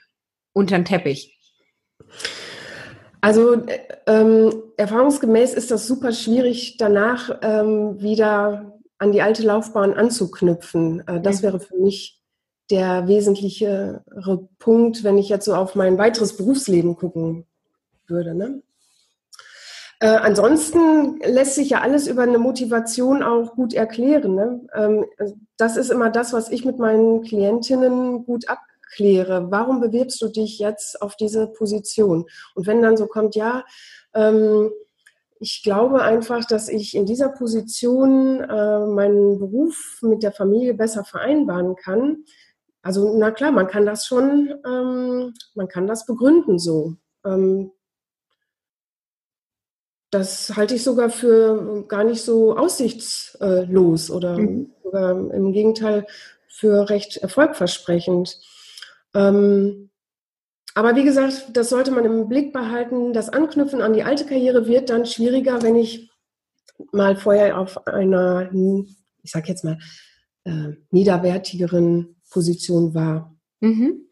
unter 0.54 0.78
den 0.78 0.86
Teppich? 0.86 1.38
Also 3.22 3.66
ähm, 4.06 4.54
erfahrungsgemäß 4.78 5.54
ist 5.56 5.72
das 5.72 5.88
super 5.88 6.12
schwierig, 6.12 6.78
danach 6.78 7.40
ähm, 7.42 8.00
wieder 8.00 8.80
an 9.00 9.12
die 9.12 9.22
alte 9.22 9.44
Laufbahn 9.44 9.94
anzuknüpfen. 9.94 11.06
Äh, 11.08 11.22
das 11.22 11.42
wäre 11.42 11.60
für 11.60 11.76
mich 11.78 12.22
der 12.70 13.08
wesentlichere 13.08 14.50
Punkt, 14.60 15.04
wenn 15.04 15.18
ich 15.18 15.30
jetzt 15.30 15.46
so 15.46 15.56
auf 15.56 15.76
mein 15.76 15.98
weiteres 15.98 16.38
Berufsleben 16.38 16.96
gucken 16.96 17.46
würde. 18.08 18.36
Ne? 18.36 18.62
Äh, 20.00 20.08
ansonsten 20.08 21.20
lässt 21.20 21.56
sich 21.56 21.70
ja 21.70 21.82
alles 21.82 22.08
über 22.08 22.24
eine 22.24 22.38
Motivation 22.38 23.24
auch 23.24 23.56
gut 23.56 23.74
erklären. 23.74 24.36
Ne? 24.36 24.68
Ähm, 24.74 25.06
das 25.58 25.78
ist 25.78 25.90
immer 25.90 26.10
das, 26.10 26.34
was 26.34 26.50
ich 26.50 26.66
mit 26.66 26.80
meinen 26.80 27.24
Klientinnen 27.24 28.26
gut 28.26 28.50
abkläre. 28.50 29.48
Warum 29.52 29.80
bewirbst 29.80 30.22
du 30.22 30.28
dich 30.28 30.60
jetzt 30.60 31.02
auf 31.02 31.16
diese 31.16 31.48
Position? 31.48 32.26
Und 32.56 32.68
wenn 32.68 32.82
dann 32.82 32.98
so 32.98 33.08
kommt, 33.08 33.36
ja, 33.36 33.64
ähm, 34.14 34.72
ich 35.40 35.64
glaube 35.64 36.02
einfach, 36.02 36.46
dass 36.46 36.70
ich 36.70 36.96
in 36.96 37.06
dieser 37.06 37.30
Position 37.30 38.42
äh, 38.42 38.86
meinen 38.86 39.40
Beruf 39.40 40.00
mit 40.02 40.24
der 40.24 40.32
Familie 40.32 40.74
besser 40.74 41.04
vereinbaren 41.04 41.76
kann. 41.76 42.24
Also 42.82 43.18
na 43.18 43.32
klar, 43.32 43.52
man 43.52 43.68
kann 43.68 43.86
das 43.86 44.06
schon, 44.06 44.54
ähm, 44.66 45.34
man 45.56 45.68
kann 45.68 45.88
das 45.88 46.06
begründen 46.06 46.60
so. 46.60 46.96
Ähm, 47.26 47.72
das 50.16 50.56
halte 50.56 50.76
ich 50.76 50.84
sogar 50.84 51.10
für 51.10 51.84
gar 51.90 52.06
nicht 52.06 52.22
so 52.22 52.56
aussichtslos 52.56 54.10
oder 54.10 54.40
mhm. 54.40 54.72
sogar 54.82 55.12
im 55.12 55.52
Gegenteil 55.52 56.08
für 56.48 56.90
recht 56.90 57.18
erfolgversprechend. 57.18 58.40
Ähm, 59.14 59.90
aber 60.74 60.96
wie 60.96 61.04
gesagt, 61.04 61.50
das 61.52 61.70
sollte 61.70 61.92
man 61.92 62.06
im 62.06 62.30
Blick 62.30 62.54
behalten. 62.54 63.12
Das 63.12 63.28
Anknüpfen 63.30 63.82
an 63.82 63.92
die 63.92 64.04
alte 64.04 64.26
Karriere 64.26 64.68
wird 64.68 64.90
dann 64.90 65.06
schwieriger, 65.06 65.62
wenn 65.62 65.76
ich 65.76 66.10
mal 66.94 67.18
vorher 67.18 67.60
auf 67.60 67.86
einer, 67.86 68.50
ich 69.22 69.32
sag 69.32 69.50
jetzt 69.50 69.66
mal, 69.66 69.78
äh, 70.46 70.76
niederwertigeren 70.92 72.16
Position 72.30 72.94
war. 72.94 73.36
Mhm. 73.60 74.05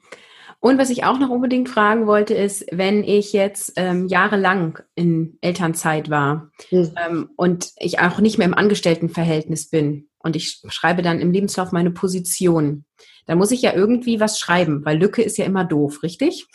Und 0.64 0.78
was 0.78 0.90
ich 0.90 1.04
auch 1.04 1.20
noch 1.20 1.30
unbedingt 1.30 1.68
fragen 1.68 2.08
wollte, 2.08 2.34
ist, 2.34 2.66
wenn 2.72 3.04
ich 3.04 3.34
jetzt 3.34 3.74
ähm, 3.76 4.08
jahrelang 4.08 4.80
in 4.96 5.38
Elternzeit 5.42 6.10
war 6.10 6.52
mhm. 6.72 6.96
ähm, 7.06 7.30
und 7.36 7.74
ich 7.80 8.00
auch 8.00 8.22
nicht 8.22 8.38
mehr 8.38 8.48
im 8.48 8.54
Angestelltenverhältnis 8.54 9.70
bin 9.70 10.08
und 10.20 10.38
ich 10.38 10.62
schreibe 10.70 11.02
dann 11.02 11.20
im 11.20 11.34
Lebenslauf 11.34 11.74
meine 11.74 11.92
Position, 11.92 12.86
dann 13.26 13.40
muss 13.40 13.52
ich 13.52 13.62
ja 13.62 13.74
irgendwie 13.74 14.22
was 14.22 14.40
schreiben, 14.40 14.86
weil 14.86 14.98
Lücke 14.98 15.22
ist 15.22 15.38
ja 15.38 15.44
immer 15.44 15.66
doof, 15.66 16.02
richtig? 16.02 16.48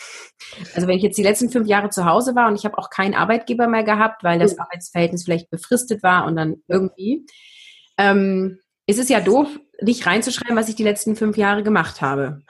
Also 0.74 0.88
wenn 0.88 0.96
ich 0.96 1.02
jetzt 1.02 1.18
die 1.18 1.22
letzten 1.22 1.50
fünf 1.50 1.68
Jahre 1.68 1.90
zu 1.90 2.06
Hause 2.06 2.34
war 2.34 2.48
und 2.48 2.56
ich 2.56 2.64
habe 2.64 2.78
auch 2.78 2.88
keinen 2.88 3.12
Arbeitgeber 3.12 3.68
mehr 3.68 3.84
gehabt, 3.84 4.24
weil 4.24 4.38
das 4.38 4.54
mhm. 4.54 4.60
Arbeitsverhältnis 4.60 5.24
vielleicht 5.24 5.50
befristet 5.50 6.02
war 6.02 6.24
und 6.24 6.34
dann 6.34 6.62
irgendwie, 6.66 7.26
ähm, 7.98 8.58
ist 8.88 8.98
es 8.98 9.10
ja 9.10 9.20
doof, 9.20 9.46
nicht 9.82 10.06
reinzuschreiben, 10.06 10.56
was 10.56 10.68
ich 10.68 10.74
die 10.74 10.82
letzten 10.82 11.14
fünf 11.14 11.36
Jahre 11.36 11.62
gemacht 11.62 12.00
habe. 12.00 12.42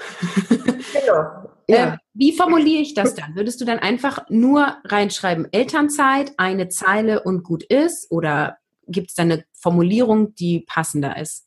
Genau. 0.48 1.44
Ja. 1.70 1.92
Äh, 1.92 1.96
wie 2.14 2.32
formuliere 2.32 2.80
ich 2.80 2.94
das 2.94 3.14
dann? 3.14 3.36
Würdest 3.36 3.60
du 3.60 3.66
dann 3.66 3.78
einfach 3.78 4.24
nur 4.30 4.78
reinschreiben, 4.84 5.46
Elternzeit, 5.52 6.32
eine 6.38 6.70
Zeile 6.70 7.22
und 7.24 7.42
gut 7.42 7.62
ist? 7.62 8.10
Oder 8.10 8.56
gibt 8.86 9.10
es 9.10 9.16
da 9.16 9.24
eine 9.24 9.44
Formulierung, 9.52 10.34
die 10.34 10.60
passender 10.60 11.20
ist? 11.20 11.44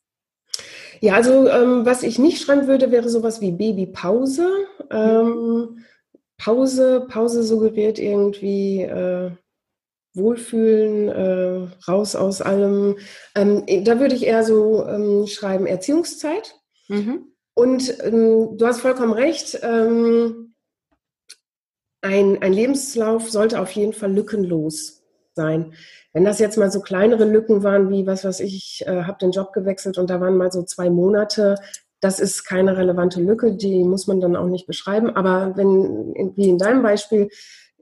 Ja, 0.99 1.15
also 1.15 1.47
ähm, 1.47 1.87
was 1.87 2.03
ich 2.03 2.19
nicht 2.19 2.39
schreiben 2.39 2.67
würde, 2.67 2.91
wäre 2.91 3.09
sowas 3.09 3.41
wie 3.41 3.51
Babypause. 3.51 4.47
Ähm, 4.91 5.85
Pause, 6.37 7.07
Pause 7.09 7.41
suggeriert 7.41 7.97
irgendwie 7.97 8.83
äh, 8.83 9.31
Wohlfühlen, 10.13 11.09
äh, 11.09 11.67
raus 11.87 12.15
aus 12.15 12.41
allem. 12.41 12.97
Ähm, 13.35 13.65
da 13.83 13.99
würde 13.99 14.15
ich 14.15 14.25
eher 14.25 14.43
so 14.43 14.85
ähm, 14.85 15.27
schreiben 15.27 15.65
Erziehungszeit. 15.65 16.55
Mhm. 16.89 17.27
Und 17.53 17.97
ähm, 18.03 18.57
du 18.57 18.65
hast 18.65 18.81
vollkommen 18.81 19.13
recht. 19.13 19.59
Ähm, 19.61 20.53
ein, 22.01 22.41
ein 22.41 22.53
Lebenslauf 22.53 23.29
sollte 23.29 23.59
auf 23.59 23.71
jeden 23.71 23.93
Fall 23.93 24.11
lückenlos 24.11 25.03
sein. 25.33 25.73
Wenn 26.13 26.25
das 26.25 26.39
jetzt 26.39 26.57
mal 26.57 26.71
so 26.71 26.81
kleinere 26.81 27.25
Lücken 27.25 27.63
waren, 27.63 27.89
wie 27.89 28.05
was 28.05 28.25
weiß 28.25 28.41
ich, 28.41 28.55
ich 28.81 28.87
äh, 28.87 29.03
habe 29.03 29.19
den 29.19 29.31
Job 29.31 29.53
gewechselt 29.53 29.97
und 29.97 30.09
da 30.09 30.19
waren 30.19 30.35
mal 30.35 30.51
so 30.51 30.63
zwei 30.63 30.89
Monate, 30.89 31.55
das 32.01 32.19
ist 32.19 32.43
keine 32.43 32.75
relevante 32.75 33.21
Lücke, 33.21 33.55
die 33.55 33.83
muss 33.83 34.07
man 34.07 34.19
dann 34.19 34.35
auch 34.35 34.47
nicht 34.47 34.65
beschreiben. 34.65 35.15
Aber 35.15 35.55
wenn, 35.55 36.33
wie 36.35 36.49
in 36.49 36.57
deinem 36.57 36.81
Beispiel, 36.81 37.29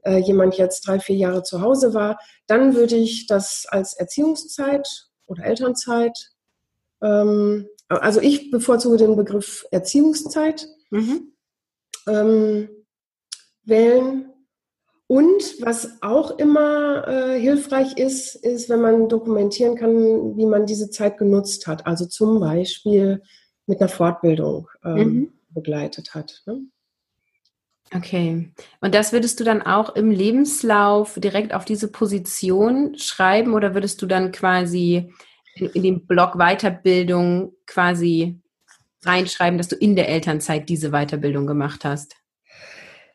äh, 0.04 0.18
jemand 0.18 0.56
jetzt 0.56 0.86
drei, 0.86 1.00
vier 1.00 1.16
Jahre 1.16 1.42
zu 1.42 1.60
Hause 1.60 1.94
war, 1.94 2.18
dann 2.46 2.74
würde 2.74 2.96
ich 2.96 3.26
das 3.26 3.66
als 3.68 3.94
Erziehungszeit 3.94 4.88
oder 5.26 5.44
Elternzeit 5.44 6.30
ähm, 7.02 7.66
also 7.88 8.20
ich 8.20 8.50
bevorzuge 8.50 8.96
den 8.96 9.16
Begriff 9.16 9.66
Erziehungszeit 9.70 10.68
mhm. 10.90 11.32
ähm, 12.06 12.68
wählen. 13.64 14.26
Und 15.06 15.60
was 15.60 16.00
auch 16.02 16.38
immer 16.38 17.08
äh, 17.08 17.40
hilfreich 17.40 17.96
ist, 17.98 18.36
ist, 18.36 18.68
wenn 18.68 18.80
man 18.80 19.08
dokumentieren 19.08 19.74
kann, 19.74 20.36
wie 20.36 20.46
man 20.46 20.66
diese 20.66 20.88
Zeit 20.90 21.18
genutzt 21.18 21.66
hat. 21.66 21.84
Also 21.84 22.06
zum 22.06 22.38
Beispiel 22.38 23.20
mit 23.66 23.80
einer 23.80 23.88
Fortbildung 23.88 24.68
ähm, 24.84 24.96
mhm. 24.96 25.32
begleitet 25.48 26.14
hat. 26.14 26.42
Ne? 26.46 26.60
Okay. 27.94 28.52
Und 28.80 28.94
das 28.94 29.12
würdest 29.12 29.40
du 29.40 29.44
dann 29.44 29.62
auch 29.62 29.96
im 29.96 30.10
Lebenslauf 30.10 31.18
direkt 31.18 31.52
auf 31.52 31.64
diese 31.64 31.90
Position 31.90 32.96
schreiben 32.96 33.54
oder 33.54 33.74
würdest 33.74 34.00
du 34.00 34.06
dann 34.06 34.30
quasi 34.30 35.12
in, 35.56 35.66
in 35.70 35.82
den 35.82 36.06
Blog 36.06 36.34
Weiterbildung 36.34 37.52
quasi 37.66 38.40
reinschreiben, 39.04 39.58
dass 39.58 39.68
du 39.68 39.76
in 39.76 39.96
der 39.96 40.08
Elternzeit 40.08 40.68
diese 40.68 40.90
Weiterbildung 40.90 41.46
gemacht 41.46 41.84
hast? 41.84 42.16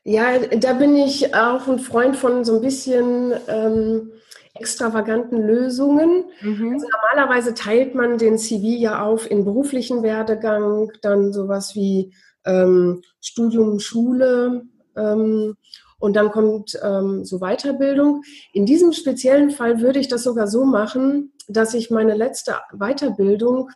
Ja, 0.04 0.38
da 0.38 0.74
bin 0.74 0.96
ich 0.98 1.34
auch 1.34 1.68
ein 1.68 1.80
Freund 1.80 2.16
von 2.16 2.44
so 2.44 2.58
ein 2.58 2.62
bisschen 2.62 3.34
ähm, 3.48 4.12
extravaganten 4.54 5.42
Lösungen. 5.42 6.26
Mhm. 6.42 6.74
Also 6.74 6.88
normalerweise 6.90 7.54
teilt 7.54 7.96
man 7.96 8.18
den 8.18 8.38
CV 8.38 8.66
ja 8.80 9.04
auf 9.04 9.30
in 9.30 9.46
beruflichen 9.46 10.04
Werdegang, 10.04 10.92
dann 11.02 11.34
sowas 11.34 11.76
wie 11.76 12.14
ähm, 12.45 13.01
Studium, 13.21 13.79
Schule, 13.79 14.63
ähm, 14.95 15.55
und 15.99 16.15
dann 16.15 16.31
kommt 16.31 16.77
ähm, 16.84 17.25
so 17.25 17.39
Weiterbildung. 17.39 18.23
In 18.53 18.65
diesem 18.65 18.93
speziellen 18.93 19.49
Fall 19.49 19.81
würde 19.81 19.99
ich 19.99 20.08
das 20.08 20.23
sogar 20.23 20.47
so 20.47 20.65
machen, 20.65 21.34
dass 21.47 21.73
ich 21.73 21.89
meine 21.89 22.15
letzte 22.15 22.55
Weiterbildung 22.73 23.69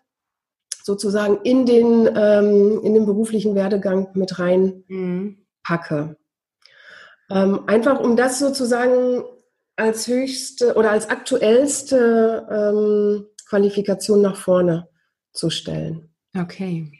sozusagen 0.83 1.39
in 1.43 1.65
den, 1.65 2.09
ähm, 2.15 2.81
in 2.83 2.93
den 2.93 3.05
beruflichen 3.05 3.55
Werdegang 3.55 4.09
mit 4.13 4.37
reinpacke. 4.37 5.95
Mhm. 5.95 6.15
Ähm, 7.31 7.67
einfach 7.67 7.99
um 7.99 8.15
das 8.15 8.39
sozusagen 8.39 9.23
als 9.75 10.07
höchste 10.07 10.73
oder 10.75 10.91
als 10.91 11.09
aktuellste 11.09 12.47
ähm, 12.51 13.27
Qualifikation 13.47 14.21
nach 14.21 14.35
vorne 14.35 14.89
zu 15.31 15.49
stellen. 15.49 16.13
Okay. 16.37 16.91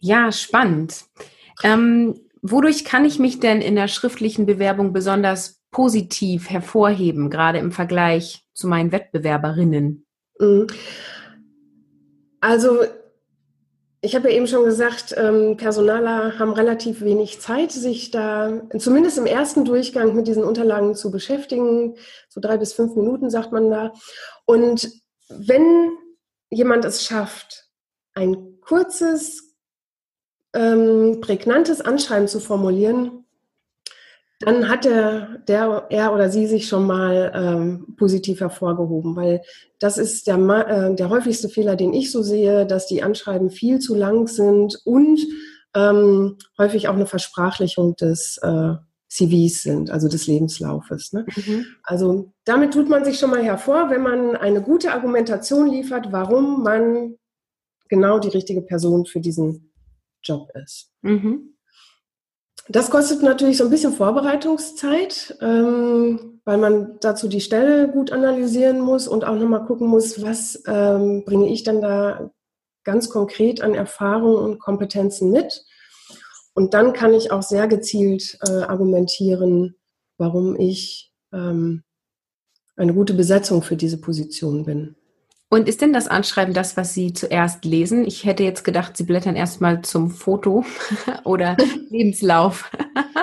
Ja, 0.00 0.32
spannend. 0.32 1.04
Ähm, 1.62 2.20
Wodurch 2.42 2.84
kann 2.84 3.04
ich 3.04 3.18
mich 3.18 3.40
denn 3.40 3.60
in 3.60 3.74
der 3.74 3.88
schriftlichen 3.88 4.46
Bewerbung 4.46 4.92
besonders 4.92 5.60
positiv 5.70 6.48
hervorheben, 6.48 7.30
gerade 7.30 7.58
im 7.58 7.70
Vergleich 7.70 8.44
zu 8.54 8.66
meinen 8.66 8.92
Wettbewerberinnen? 8.92 10.06
Mhm. 10.38 10.66
Also 12.40 12.84
ich 14.00 14.14
habe 14.14 14.30
ja 14.30 14.36
eben 14.36 14.46
schon 14.46 14.64
gesagt, 14.64 15.14
ähm, 15.18 15.58
Personaler 15.58 16.38
haben 16.38 16.54
relativ 16.54 17.02
wenig 17.02 17.40
Zeit, 17.40 17.70
sich 17.70 18.10
da 18.10 18.62
zumindest 18.78 19.18
im 19.18 19.26
ersten 19.26 19.66
Durchgang 19.66 20.16
mit 20.16 20.26
diesen 20.26 20.42
Unterlagen 20.42 20.94
zu 20.94 21.10
beschäftigen. 21.10 21.96
So 22.30 22.40
drei 22.40 22.56
bis 22.56 22.72
fünf 22.72 22.96
Minuten 22.96 23.28
sagt 23.28 23.52
man 23.52 23.68
da. 23.68 23.92
Und 24.46 24.90
wenn 25.28 25.90
jemand 26.48 26.86
es 26.86 27.04
schafft, 27.04 27.66
ein 28.14 28.58
kurzes, 28.62 29.49
ähm, 30.54 31.20
prägnantes 31.20 31.80
Anschreiben 31.80 32.28
zu 32.28 32.40
formulieren, 32.40 33.24
dann 34.40 34.70
hat 34.70 34.86
der, 34.86 35.42
der, 35.48 35.86
er 35.90 36.14
oder 36.14 36.30
sie 36.30 36.46
sich 36.46 36.66
schon 36.66 36.86
mal 36.86 37.30
ähm, 37.34 37.94
positiv 37.98 38.40
hervorgehoben, 38.40 39.14
weil 39.14 39.42
das 39.78 39.98
ist 39.98 40.26
der, 40.26 40.36
äh, 40.36 40.94
der 40.94 41.10
häufigste 41.10 41.50
Fehler, 41.50 41.76
den 41.76 41.92
ich 41.92 42.10
so 42.10 42.22
sehe, 42.22 42.66
dass 42.66 42.86
die 42.86 43.02
Anschreiben 43.02 43.50
viel 43.50 43.80
zu 43.80 43.94
lang 43.94 44.28
sind 44.28 44.80
und 44.84 45.20
ähm, 45.74 46.38
häufig 46.58 46.88
auch 46.88 46.94
eine 46.94 47.06
Versprachlichung 47.06 47.96
des 47.96 48.38
äh, 48.42 48.74
CVs 49.08 49.62
sind, 49.62 49.90
also 49.90 50.08
des 50.08 50.26
Lebenslaufes. 50.26 51.12
Ne? 51.12 51.26
Mhm. 51.36 51.66
Also 51.82 52.32
damit 52.44 52.72
tut 52.72 52.88
man 52.88 53.04
sich 53.04 53.18
schon 53.18 53.30
mal 53.30 53.42
hervor, 53.42 53.90
wenn 53.90 54.02
man 54.02 54.36
eine 54.36 54.62
gute 54.62 54.92
Argumentation 54.92 55.68
liefert, 55.68 56.12
warum 56.12 56.62
man 56.62 57.16
genau 57.88 58.18
die 58.18 58.28
richtige 58.28 58.62
Person 58.62 59.04
für 59.04 59.20
diesen 59.20 59.69
Job 60.22 60.50
ist. 60.54 60.92
Mhm. 61.02 61.56
Das 62.68 62.90
kostet 62.90 63.22
natürlich 63.22 63.56
so 63.56 63.64
ein 63.64 63.70
bisschen 63.70 63.92
Vorbereitungszeit, 63.92 65.36
ähm, 65.40 66.40
weil 66.44 66.58
man 66.58 66.98
dazu 67.00 67.26
die 67.26 67.40
Stelle 67.40 67.88
gut 67.88 68.12
analysieren 68.12 68.80
muss 68.80 69.08
und 69.08 69.24
auch 69.24 69.34
nochmal 69.34 69.64
gucken 69.64 69.88
muss, 69.88 70.22
was 70.22 70.62
ähm, 70.66 71.24
bringe 71.24 71.48
ich 71.48 71.64
dann 71.64 71.80
da 71.80 72.30
ganz 72.84 73.10
konkret 73.10 73.60
an 73.60 73.74
Erfahrungen 73.74 74.36
und 74.36 74.58
Kompetenzen 74.60 75.30
mit. 75.32 75.64
Und 76.54 76.74
dann 76.74 76.92
kann 76.92 77.14
ich 77.14 77.32
auch 77.32 77.42
sehr 77.42 77.66
gezielt 77.66 78.38
äh, 78.46 78.62
argumentieren, 78.62 79.76
warum 80.16 80.58
ich 80.58 81.12
ähm, 81.32 81.82
eine 82.76 82.94
gute 82.94 83.14
Besetzung 83.14 83.62
für 83.62 83.76
diese 83.76 84.00
Position 84.00 84.64
bin. 84.64 84.96
Und 85.52 85.68
ist 85.68 85.80
denn 85.80 85.92
das 85.92 86.06
Anschreiben 86.06 86.54
das, 86.54 86.76
was 86.76 86.94
Sie 86.94 87.12
zuerst 87.12 87.64
lesen? 87.64 88.06
Ich 88.06 88.24
hätte 88.24 88.44
jetzt 88.44 88.62
gedacht, 88.62 88.96
Sie 88.96 89.02
blättern 89.02 89.34
erstmal 89.34 89.82
zum 89.82 90.10
Foto 90.10 90.64
oder 91.24 91.56
Lebenslauf. 91.90 92.70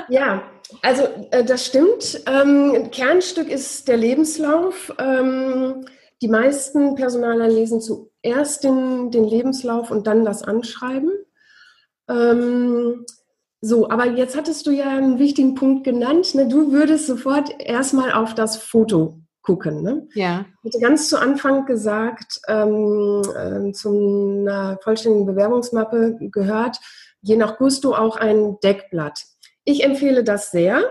ja, 0.10 0.44
Also 0.82 1.04
äh, 1.32 1.46
das 1.46 1.66
stimmt. 1.66 2.22
Ähm, 2.28 2.90
Kernstück 2.92 3.50
ist 3.50 3.88
der 3.88 3.96
Lebenslauf. 3.96 4.94
Ähm, 5.00 5.86
die 6.22 6.28
meisten 6.28 6.96
Personaler 6.96 7.48
lesen 7.48 7.80
zuerst 7.80 8.66
den, 8.66 9.10
den 9.10 9.24
Lebenslauf 9.24 9.90
und 9.90 10.06
dann 10.06 10.26
das 10.26 10.44
Anschreiben. 10.44 11.12
Ähm, 12.10 13.06
so, 13.62 13.90
aber 13.90 14.06
jetzt 14.06 14.36
hattest 14.36 14.68
du 14.68 14.72
ja 14.72 14.90
einen 14.90 15.18
wichtigen 15.18 15.56
Punkt 15.56 15.86
genannt. 15.86 16.36
Ne? 16.36 16.50
Du 16.50 16.74
würdest 16.74 17.08
sofort 17.08 17.50
erstmal 17.62 18.12
auf 18.12 18.36
das 18.36 18.58
Foto 18.58 19.22
gucken. 19.48 19.82
Ne? 19.82 20.10
Ja. 20.14 20.46
Ich 20.62 20.74
hatte 20.74 20.84
ganz 20.84 21.08
zu 21.08 21.18
Anfang 21.18 21.66
gesagt, 21.66 22.42
ähm, 22.50 23.22
äh, 23.34 23.72
zu 23.72 24.42
einer 24.42 24.78
vollständigen 24.84 25.26
Bewerbungsmappe 25.26 26.18
gehört, 26.20 26.78
je 27.22 27.38
nach 27.38 27.58
Gusto 27.58 27.96
auch 27.96 28.18
ein 28.18 28.58
Deckblatt. 28.62 29.24
Ich 29.64 29.86
empfehle 29.86 30.26
das 30.26 30.52
sehr. 30.52 30.84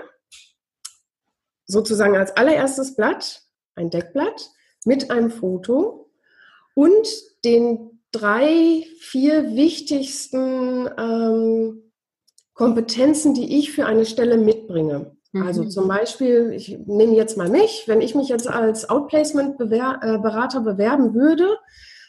Sozusagen 1.66 2.16
als 2.16 2.34
allererstes 2.34 2.96
Blatt, 2.96 3.42
ein 3.74 3.90
Deckblatt 3.90 4.50
mit 4.86 5.10
einem 5.10 5.30
Foto 5.30 6.10
und 6.74 7.08
den 7.44 8.00
drei, 8.10 8.86
vier 9.00 9.54
wichtigsten 9.54 10.88
ähm, 10.96 11.92
Kompetenzen, 12.54 13.34
die 13.34 13.58
ich 13.58 13.72
für 13.72 13.84
eine 13.84 14.06
Stelle 14.06 14.38
mitbringe. 14.38 15.15
Mhm. 15.36 15.46
Also 15.46 15.64
zum 15.64 15.88
Beispiel, 15.88 16.52
ich 16.52 16.78
nehme 16.86 17.14
jetzt 17.14 17.36
mal 17.36 17.48
mich, 17.48 17.84
wenn 17.86 18.00
ich 18.00 18.14
mich 18.14 18.28
jetzt 18.28 18.48
als 18.48 18.88
Outplacement-Berater 18.88 20.58
äh, 20.58 20.62
bewerben 20.62 21.14
würde, 21.14 21.46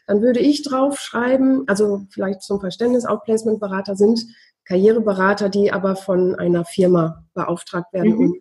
dann 0.08 0.22
würde 0.22 0.40
ich 0.40 0.64
drauf 0.64 1.00
schreiben, 1.00 1.64
also 1.68 2.06
vielleicht 2.10 2.42
zum 2.42 2.62
Verständnis, 2.62 3.06
Outplacement-Berater 3.06 3.96
sind 3.96 4.26
Karriereberater, 4.66 5.50
die 5.50 5.72
aber 5.72 5.96
von 5.96 6.36
einer 6.36 6.66
Firma 6.66 7.26
beauftragt 7.34 7.92
werden, 7.94 8.14
mhm. 8.14 8.20
um, 8.20 8.36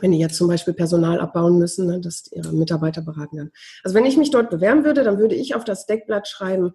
wenn 0.00 0.12
die 0.12 0.18
jetzt 0.18 0.36
zum 0.36 0.48
Beispiel 0.48 0.74
Personal 0.74 1.20
abbauen 1.20 1.58
müssen, 1.58 1.86
ne, 1.86 2.00
dass 2.00 2.30
ihre 2.32 2.52
Mitarbeiter 2.52 3.02
beraten 3.02 3.36
werden. 3.36 3.52
Also 3.84 3.94
wenn 3.94 4.06
ich 4.06 4.16
mich 4.16 4.30
dort 4.30 4.50
bewerben 4.50 4.84
würde, 4.84 5.04
dann 5.04 5.18
würde 5.18 5.34
ich 5.34 5.54
auf 5.54 5.64
das 5.64 5.86
Deckblatt 5.86 6.28
schreiben, 6.28 6.72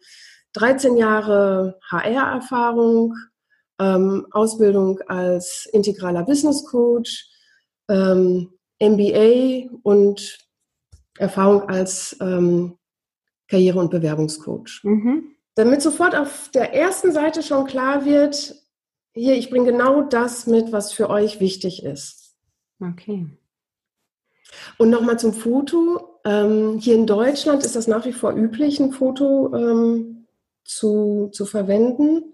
13 0.54 0.98
Jahre 0.98 1.80
HR-Erfahrung, 1.90 3.16
ähm, 3.80 4.28
Ausbildung 4.32 5.00
als 5.08 5.68
integraler 5.72 6.24
Business 6.24 6.66
Coach, 6.66 7.33
ähm, 7.90 8.50
MBA 8.82 9.70
und 9.84 10.40
Erfahrung 11.18 11.70
als 11.70 12.16
ähm, 12.22 12.78
Karriere- 13.48 13.80
und 13.80 13.92
Bewerbungscoach. 13.92 14.82
Mhm. 14.84 15.36
Damit 15.56 15.82
sofort 15.82 16.16
auf 16.16 16.50
der 16.54 16.74
ersten 16.74 17.12
Seite 17.12 17.44
schon 17.44 17.66
klar 17.66 18.06
wird, 18.06 18.56
hier, 19.16 19.36
ich 19.36 19.52
bringe 19.52 19.72
genau 19.72 20.02
das 20.02 20.48
mit, 20.48 20.72
was 20.72 20.92
für 20.92 21.10
euch 21.10 21.40
wichtig 21.40 21.84
ist. 21.84 22.36
Okay. 22.82 23.28
Und 24.78 24.90
nochmal 24.90 25.20
zum 25.20 25.34
Foto. 25.34 26.20
Ähm, 26.26 26.80
hier 26.80 26.96
in 26.96 27.06
Deutschland 27.06 27.64
ist 27.64 27.76
das 27.76 27.88
nach 27.88 28.06
wie 28.06 28.14
vor 28.14 28.34
üblich, 28.34 28.80
ein 28.80 28.92
Foto 28.92 29.54
ähm, 29.54 30.26
zu, 30.64 31.30
zu 31.32 31.46
verwenden. 31.46 32.34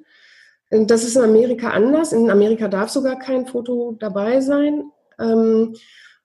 Das 0.69 1.03
ist 1.03 1.15
in 1.15 1.23
Amerika 1.23 1.71
anders. 1.71 2.13
In 2.13 2.29
Amerika 2.29 2.67
darf 2.67 2.89
sogar 2.89 3.17
kein 3.17 3.47
Foto 3.47 3.97
dabei 3.99 4.39
sein. 4.39 4.91
Ähm, 5.19 5.75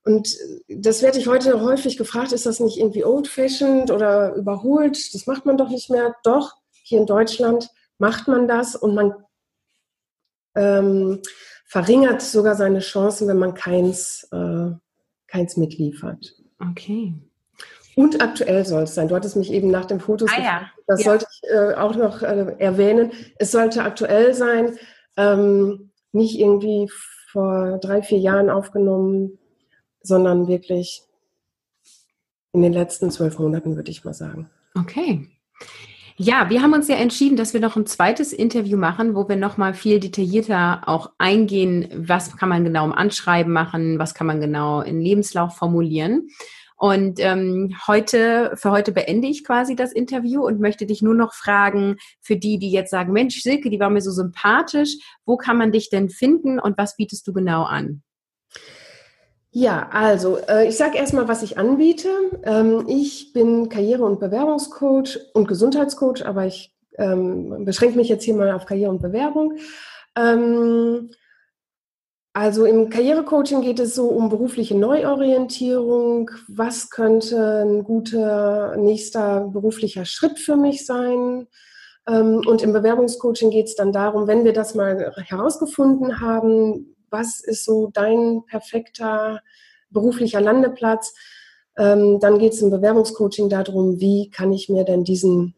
und 0.04 0.36
das 0.68 1.02
werde 1.02 1.18
ich 1.18 1.26
heute 1.26 1.62
häufig 1.62 1.96
gefragt, 1.96 2.32
ist 2.32 2.46
das 2.46 2.60
nicht 2.60 2.78
irgendwie 2.78 3.04
old-fashioned 3.04 3.90
oder 3.90 4.34
überholt? 4.34 5.14
Das 5.14 5.26
macht 5.26 5.46
man 5.46 5.56
doch 5.56 5.70
nicht 5.70 5.88
mehr. 5.88 6.14
Doch, 6.24 6.52
hier 6.82 6.98
in 6.98 7.06
Deutschland 7.06 7.70
macht 7.98 8.28
man 8.28 8.46
das 8.46 8.76
und 8.76 8.94
man 8.94 9.14
ähm, 10.54 11.20
verringert 11.64 12.20
sogar 12.20 12.54
seine 12.54 12.80
Chancen, 12.80 13.28
wenn 13.28 13.38
man 13.38 13.54
keins, 13.54 14.28
äh, 14.30 14.70
keins 15.26 15.56
mitliefert. 15.56 16.34
Okay. 16.60 17.14
Und 17.96 18.20
aktuell 18.20 18.66
soll 18.66 18.82
es 18.82 18.94
sein. 18.94 19.08
Du 19.08 19.14
hattest 19.14 19.36
mich 19.36 19.52
eben 19.52 19.70
nach 19.70 19.84
dem 19.84 20.00
Fotos 20.00 20.30
ah, 20.36 20.42
ja. 20.42 20.70
Das 20.86 21.00
ja. 21.00 21.10
sollte 21.10 21.26
ich 21.30 21.50
äh, 21.50 21.74
auch 21.74 21.94
noch 21.96 22.22
äh, 22.22 22.56
erwähnen. 22.58 23.12
Es 23.38 23.52
sollte 23.52 23.82
aktuell 23.82 24.34
sein, 24.34 24.76
ähm, 25.16 25.92
nicht 26.12 26.38
irgendwie 26.38 26.90
vor 27.34 27.78
drei, 27.78 28.00
vier 28.00 28.18
Jahren 28.18 28.48
aufgenommen, 28.48 29.38
sondern 30.00 30.46
wirklich 30.46 31.02
in 32.52 32.62
den 32.62 32.72
letzten 32.72 33.10
zwölf 33.10 33.40
Monaten, 33.40 33.74
würde 33.74 33.90
ich 33.90 34.04
mal 34.04 34.14
sagen. 34.14 34.48
Okay. 34.78 35.26
Ja, 36.16 36.48
wir 36.48 36.62
haben 36.62 36.74
uns 36.74 36.86
ja 36.86 36.94
entschieden, 36.94 37.36
dass 37.36 37.54
wir 37.54 37.60
noch 37.60 37.74
ein 37.74 37.86
zweites 37.86 38.32
Interview 38.32 38.78
machen, 38.78 39.16
wo 39.16 39.28
wir 39.28 39.34
nochmal 39.34 39.74
viel 39.74 39.98
detaillierter 39.98 40.82
auch 40.86 41.10
eingehen, 41.18 41.88
was 41.92 42.36
kann 42.36 42.48
man 42.48 42.62
genau 42.62 42.84
im 42.84 42.92
Anschreiben 42.92 43.52
machen, 43.52 43.98
was 43.98 44.14
kann 44.14 44.28
man 44.28 44.40
genau 44.40 44.80
in 44.80 45.00
Lebenslauf 45.00 45.56
formulieren. 45.56 46.28
Und 46.76 47.20
ähm, 47.20 47.74
heute, 47.86 48.52
für 48.56 48.70
heute 48.70 48.92
beende 48.92 49.28
ich 49.28 49.44
quasi 49.44 49.76
das 49.76 49.92
Interview 49.92 50.44
und 50.44 50.60
möchte 50.60 50.86
dich 50.86 51.02
nur 51.02 51.14
noch 51.14 51.32
fragen, 51.32 51.96
für 52.20 52.36
die, 52.36 52.58
die 52.58 52.70
jetzt 52.70 52.90
sagen, 52.90 53.12
Mensch, 53.12 53.40
Silke, 53.40 53.70
die 53.70 53.80
war 53.80 53.90
mir 53.90 54.00
so 54.00 54.10
sympathisch, 54.10 54.96
wo 55.24 55.36
kann 55.36 55.56
man 55.56 55.72
dich 55.72 55.88
denn 55.88 56.08
finden 56.08 56.58
und 56.58 56.76
was 56.76 56.96
bietest 56.96 57.26
du 57.26 57.32
genau 57.32 57.62
an? 57.62 58.02
Ja, 59.56 59.88
also 59.92 60.38
äh, 60.48 60.66
ich 60.66 60.76
sage 60.76 60.98
erstmal, 60.98 61.28
was 61.28 61.44
ich 61.44 61.58
anbiete. 61.58 62.08
Ähm, 62.42 62.86
ich 62.88 63.32
bin 63.32 63.68
Karriere- 63.68 64.04
und 64.04 64.18
Bewerbungscoach 64.18 65.20
und 65.32 65.46
Gesundheitscoach, 65.46 66.26
aber 66.26 66.46
ich 66.46 66.74
ähm, 66.98 67.64
beschränke 67.64 67.96
mich 67.96 68.08
jetzt 68.08 68.24
hier 68.24 68.34
mal 68.34 68.50
auf 68.50 68.66
Karriere 68.66 68.90
und 68.90 69.00
Bewerbung. 69.00 69.58
Ähm, 70.16 71.10
also 72.34 72.64
im 72.64 72.90
Karrierecoaching 72.90 73.62
geht 73.62 73.78
es 73.78 73.94
so 73.94 74.08
um 74.08 74.28
berufliche 74.28 74.76
Neuorientierung. 74.76 76.32
Was 76.48 76.90
könnte 76.90 77.62
ein 77.64 77.84
guter 77.84 78.76
nächster 78.76 79.48
beruflicher 79.48 80.04
Schritt 80.04 80.40
für 80.40 80.56
mich 80.56 80.84
sein? 80.84 81.46
Ähm, 82.08 82.42
und 82.46 82.60
im 82.60 82.72
Bewerbungscoaching 82.72 83.50
geht 83.50 83.66
es 83.68 83.76
dann 83.76 83.92
darum, 83.92 84.26
wenn 84.26 84.44
wir 84.44 84.52
das 84.52 84.74
mal 84.74 85.12
herausgefunden 85.16 86.20
haben, 86.20 86.96
was 87.08 87.40
ist 87.40 87.64
so 87.64 87.90
dein 87.92 88.42
perfekter 88.46 89.40
beruflicher 89.90 90.40
Landeplatz, 90.40 91.14
ähm, 91.78 92.18
dann 92.18 92.40
geht 92.40 92.54
es 92.54 92.62
im 92.62 92.70
Bewerbungscoaching 92.70 93.48
darum, 93.48 94.00
wie 94.00 94.28
kann 94.30 94.52
ich 94.52 94.68
mir 94.68 94.82
denn 94.82 95.04
diesen 95.04 95.54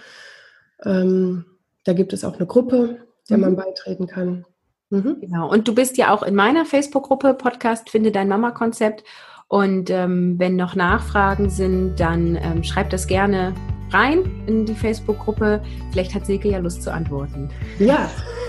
Ähm, 0.84 1.44
da 1.84 1.92
gibt 1.92 2.12
es 2.12 2.24
auch 2.24 2.36
eine 2.36 2.46
Gruppe, 2.46 2.98
der 3.28 3.36
mhm. 3.38 3.42
man 3.42 3.56
beitreten 3.56 4.06
kann. 4.06 4.44
Mhm. 4.90 5.18
Genau. 5.20 5.50
Und 5.50 5.66
du 5.68 5.74
bist 5.74 5.96
ja 5.96 6.12
auch 6.12 6.22
in 6.22 6.34
meiner 6.34 6.64
Facebook-Gruppe 6.64 7.34
Podcast 7.34 7.90
Finde 7.90 8.12
dein 8.12 8.28
Mama-Konzept. 8.28 9.04
Und 9.48 9.90
ähm, 9.90 10.38
wenn 10.38 10.54
noch 10.54 10.76
Nachfragen 10.76 11.50
sind, 11.50 11.98
dann 11.98 12.36
ähm, 12.36 12.62
schreib 12.62 12.90
das 12.90 13.08
gerne 13.08 13.52
rein 13.90 14.44
in 14.46 14.64
die 14.64 14.74
Facebook-Gruppe. 14.74 15.60
Vielleicht 15.90 16.14
hat 16.14 16.26
Silke 16.26 16.48
ja 16.48 16.58
Lust 16.58 16.82
zu 16.82 16.92
antworten. 16.92 17.50
Ja, 17.80 18.08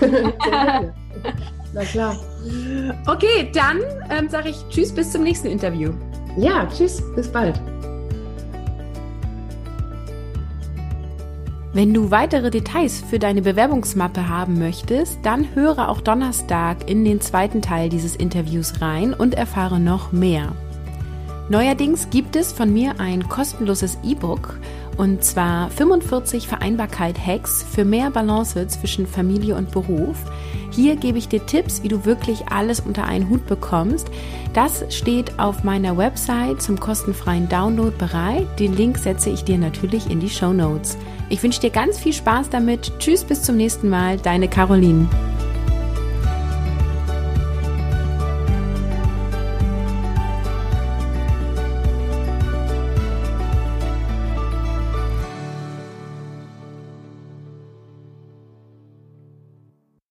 na 1.74 1.84
klar. 1.84 2.16
Okay, 3.08 3.50
dann 3.52 3.80
ähm, 4.10 4.28
sage 4.28 4.50
ich 4.50 4.64
Tschüss, 4.68 4.92
bis 4.92 5.10
zum 5.10 5.24
nächsten 5.24 5.48
Interview. 5.48 5.90
Ja, 6.36 6.68
tschüss, 6.72 7.02
bis 7.16 7.28
bald. 7.28 7.60
Wenn 11.74 11.94
du 11.94 12.10
weitere 12.10 12.50
Details 12.50 13.02
für 13.08 13.18
deine 13.18 13.40
Bewerbungsmappe 13.40 14.28
haben 14.28 14.58
möchtest, 14.58 15.20
dann 15.22 15.54
höre 15.54 15.88
auch 15.88 16.02
Donnerstag 16.02 16.90
in 16.90 17.02
den 17.02 17.22
zweiten 17.22 17.62
Teil 17.62 17.88
dieses 17.88 18.14
Interviews 18.14 18.82
rein 18.82 19.14
und 19.14 19.32
erfahre 19.34 19.80
noch 19.80 20.12
mehr. 20.12 20.52
Neuerdings 21.48 22.10
gibt 22.10 22.36
es 22.36 22.52
von 22.52 22.72
mir 22.72 23.00
ein 23.00 23.26
kostenloses 23.26 23.96
E-Book 24.04 24.58
und 24.98 25.24
zwar 25.24 25.70
45 25.70 26.46
Vereinbarkeit-Hacks 26.46 27.64
für 27.64 27.86
mehr 27.86 28.10
Balance 28.10 28.68
zwischen 28.68 29.06
Familie 29.06 29.56
und 29.56 29.70
Beruf. 29.70 30.16
Hier 30.70 30.96
gebe 30.96 31.16
ich 31.16 31.28
dir 31.28 31.44
Tipps, 31.46 31.82
wie 31.82 31.88
du 31.88 32.04
wirklich 32.04 32.48
alles 32.48 32.80
unter 32.80 33.04
einen 33.04 33.30
Hut 33.30 33.46
bekommst. 33.46 34.10
Das 34.52 34.84
steht 34.94 35.38
auf 35.38 35.64
meiner 35.64 35.96
Website 35.96 36.60
zum 36.60 36.78
kostenfreien 36.78 37.48
Download 37.48 37.96
bereit. 37.96 38.46
Den 38.58 38.76
Link 38.76 38.98
setze 38.98 39.30
ich 39.30 39.44
dir 39.44 39.56
natürlich 39.56 40.10
in 40.10 40.20
die 40.20 40.30
Show 40.30 40.52
Notes. 40.52 40.98
Ich 41.28 41.42
wünsche 41.42 41.60
dir 41.60 41.70
ganz 41.70 41.98
viel 41.98 42.12
Spaß 42.12 42.50
damit. 42.50 42.92
Tschüss, 42.98 43.24
bis 43.24 43.42
zum 43.42 43.56
nächsten 43.56 43.88
Mal. 43.88 44.18
Deine 44.18 44.48
Caroline. 44.48 45.08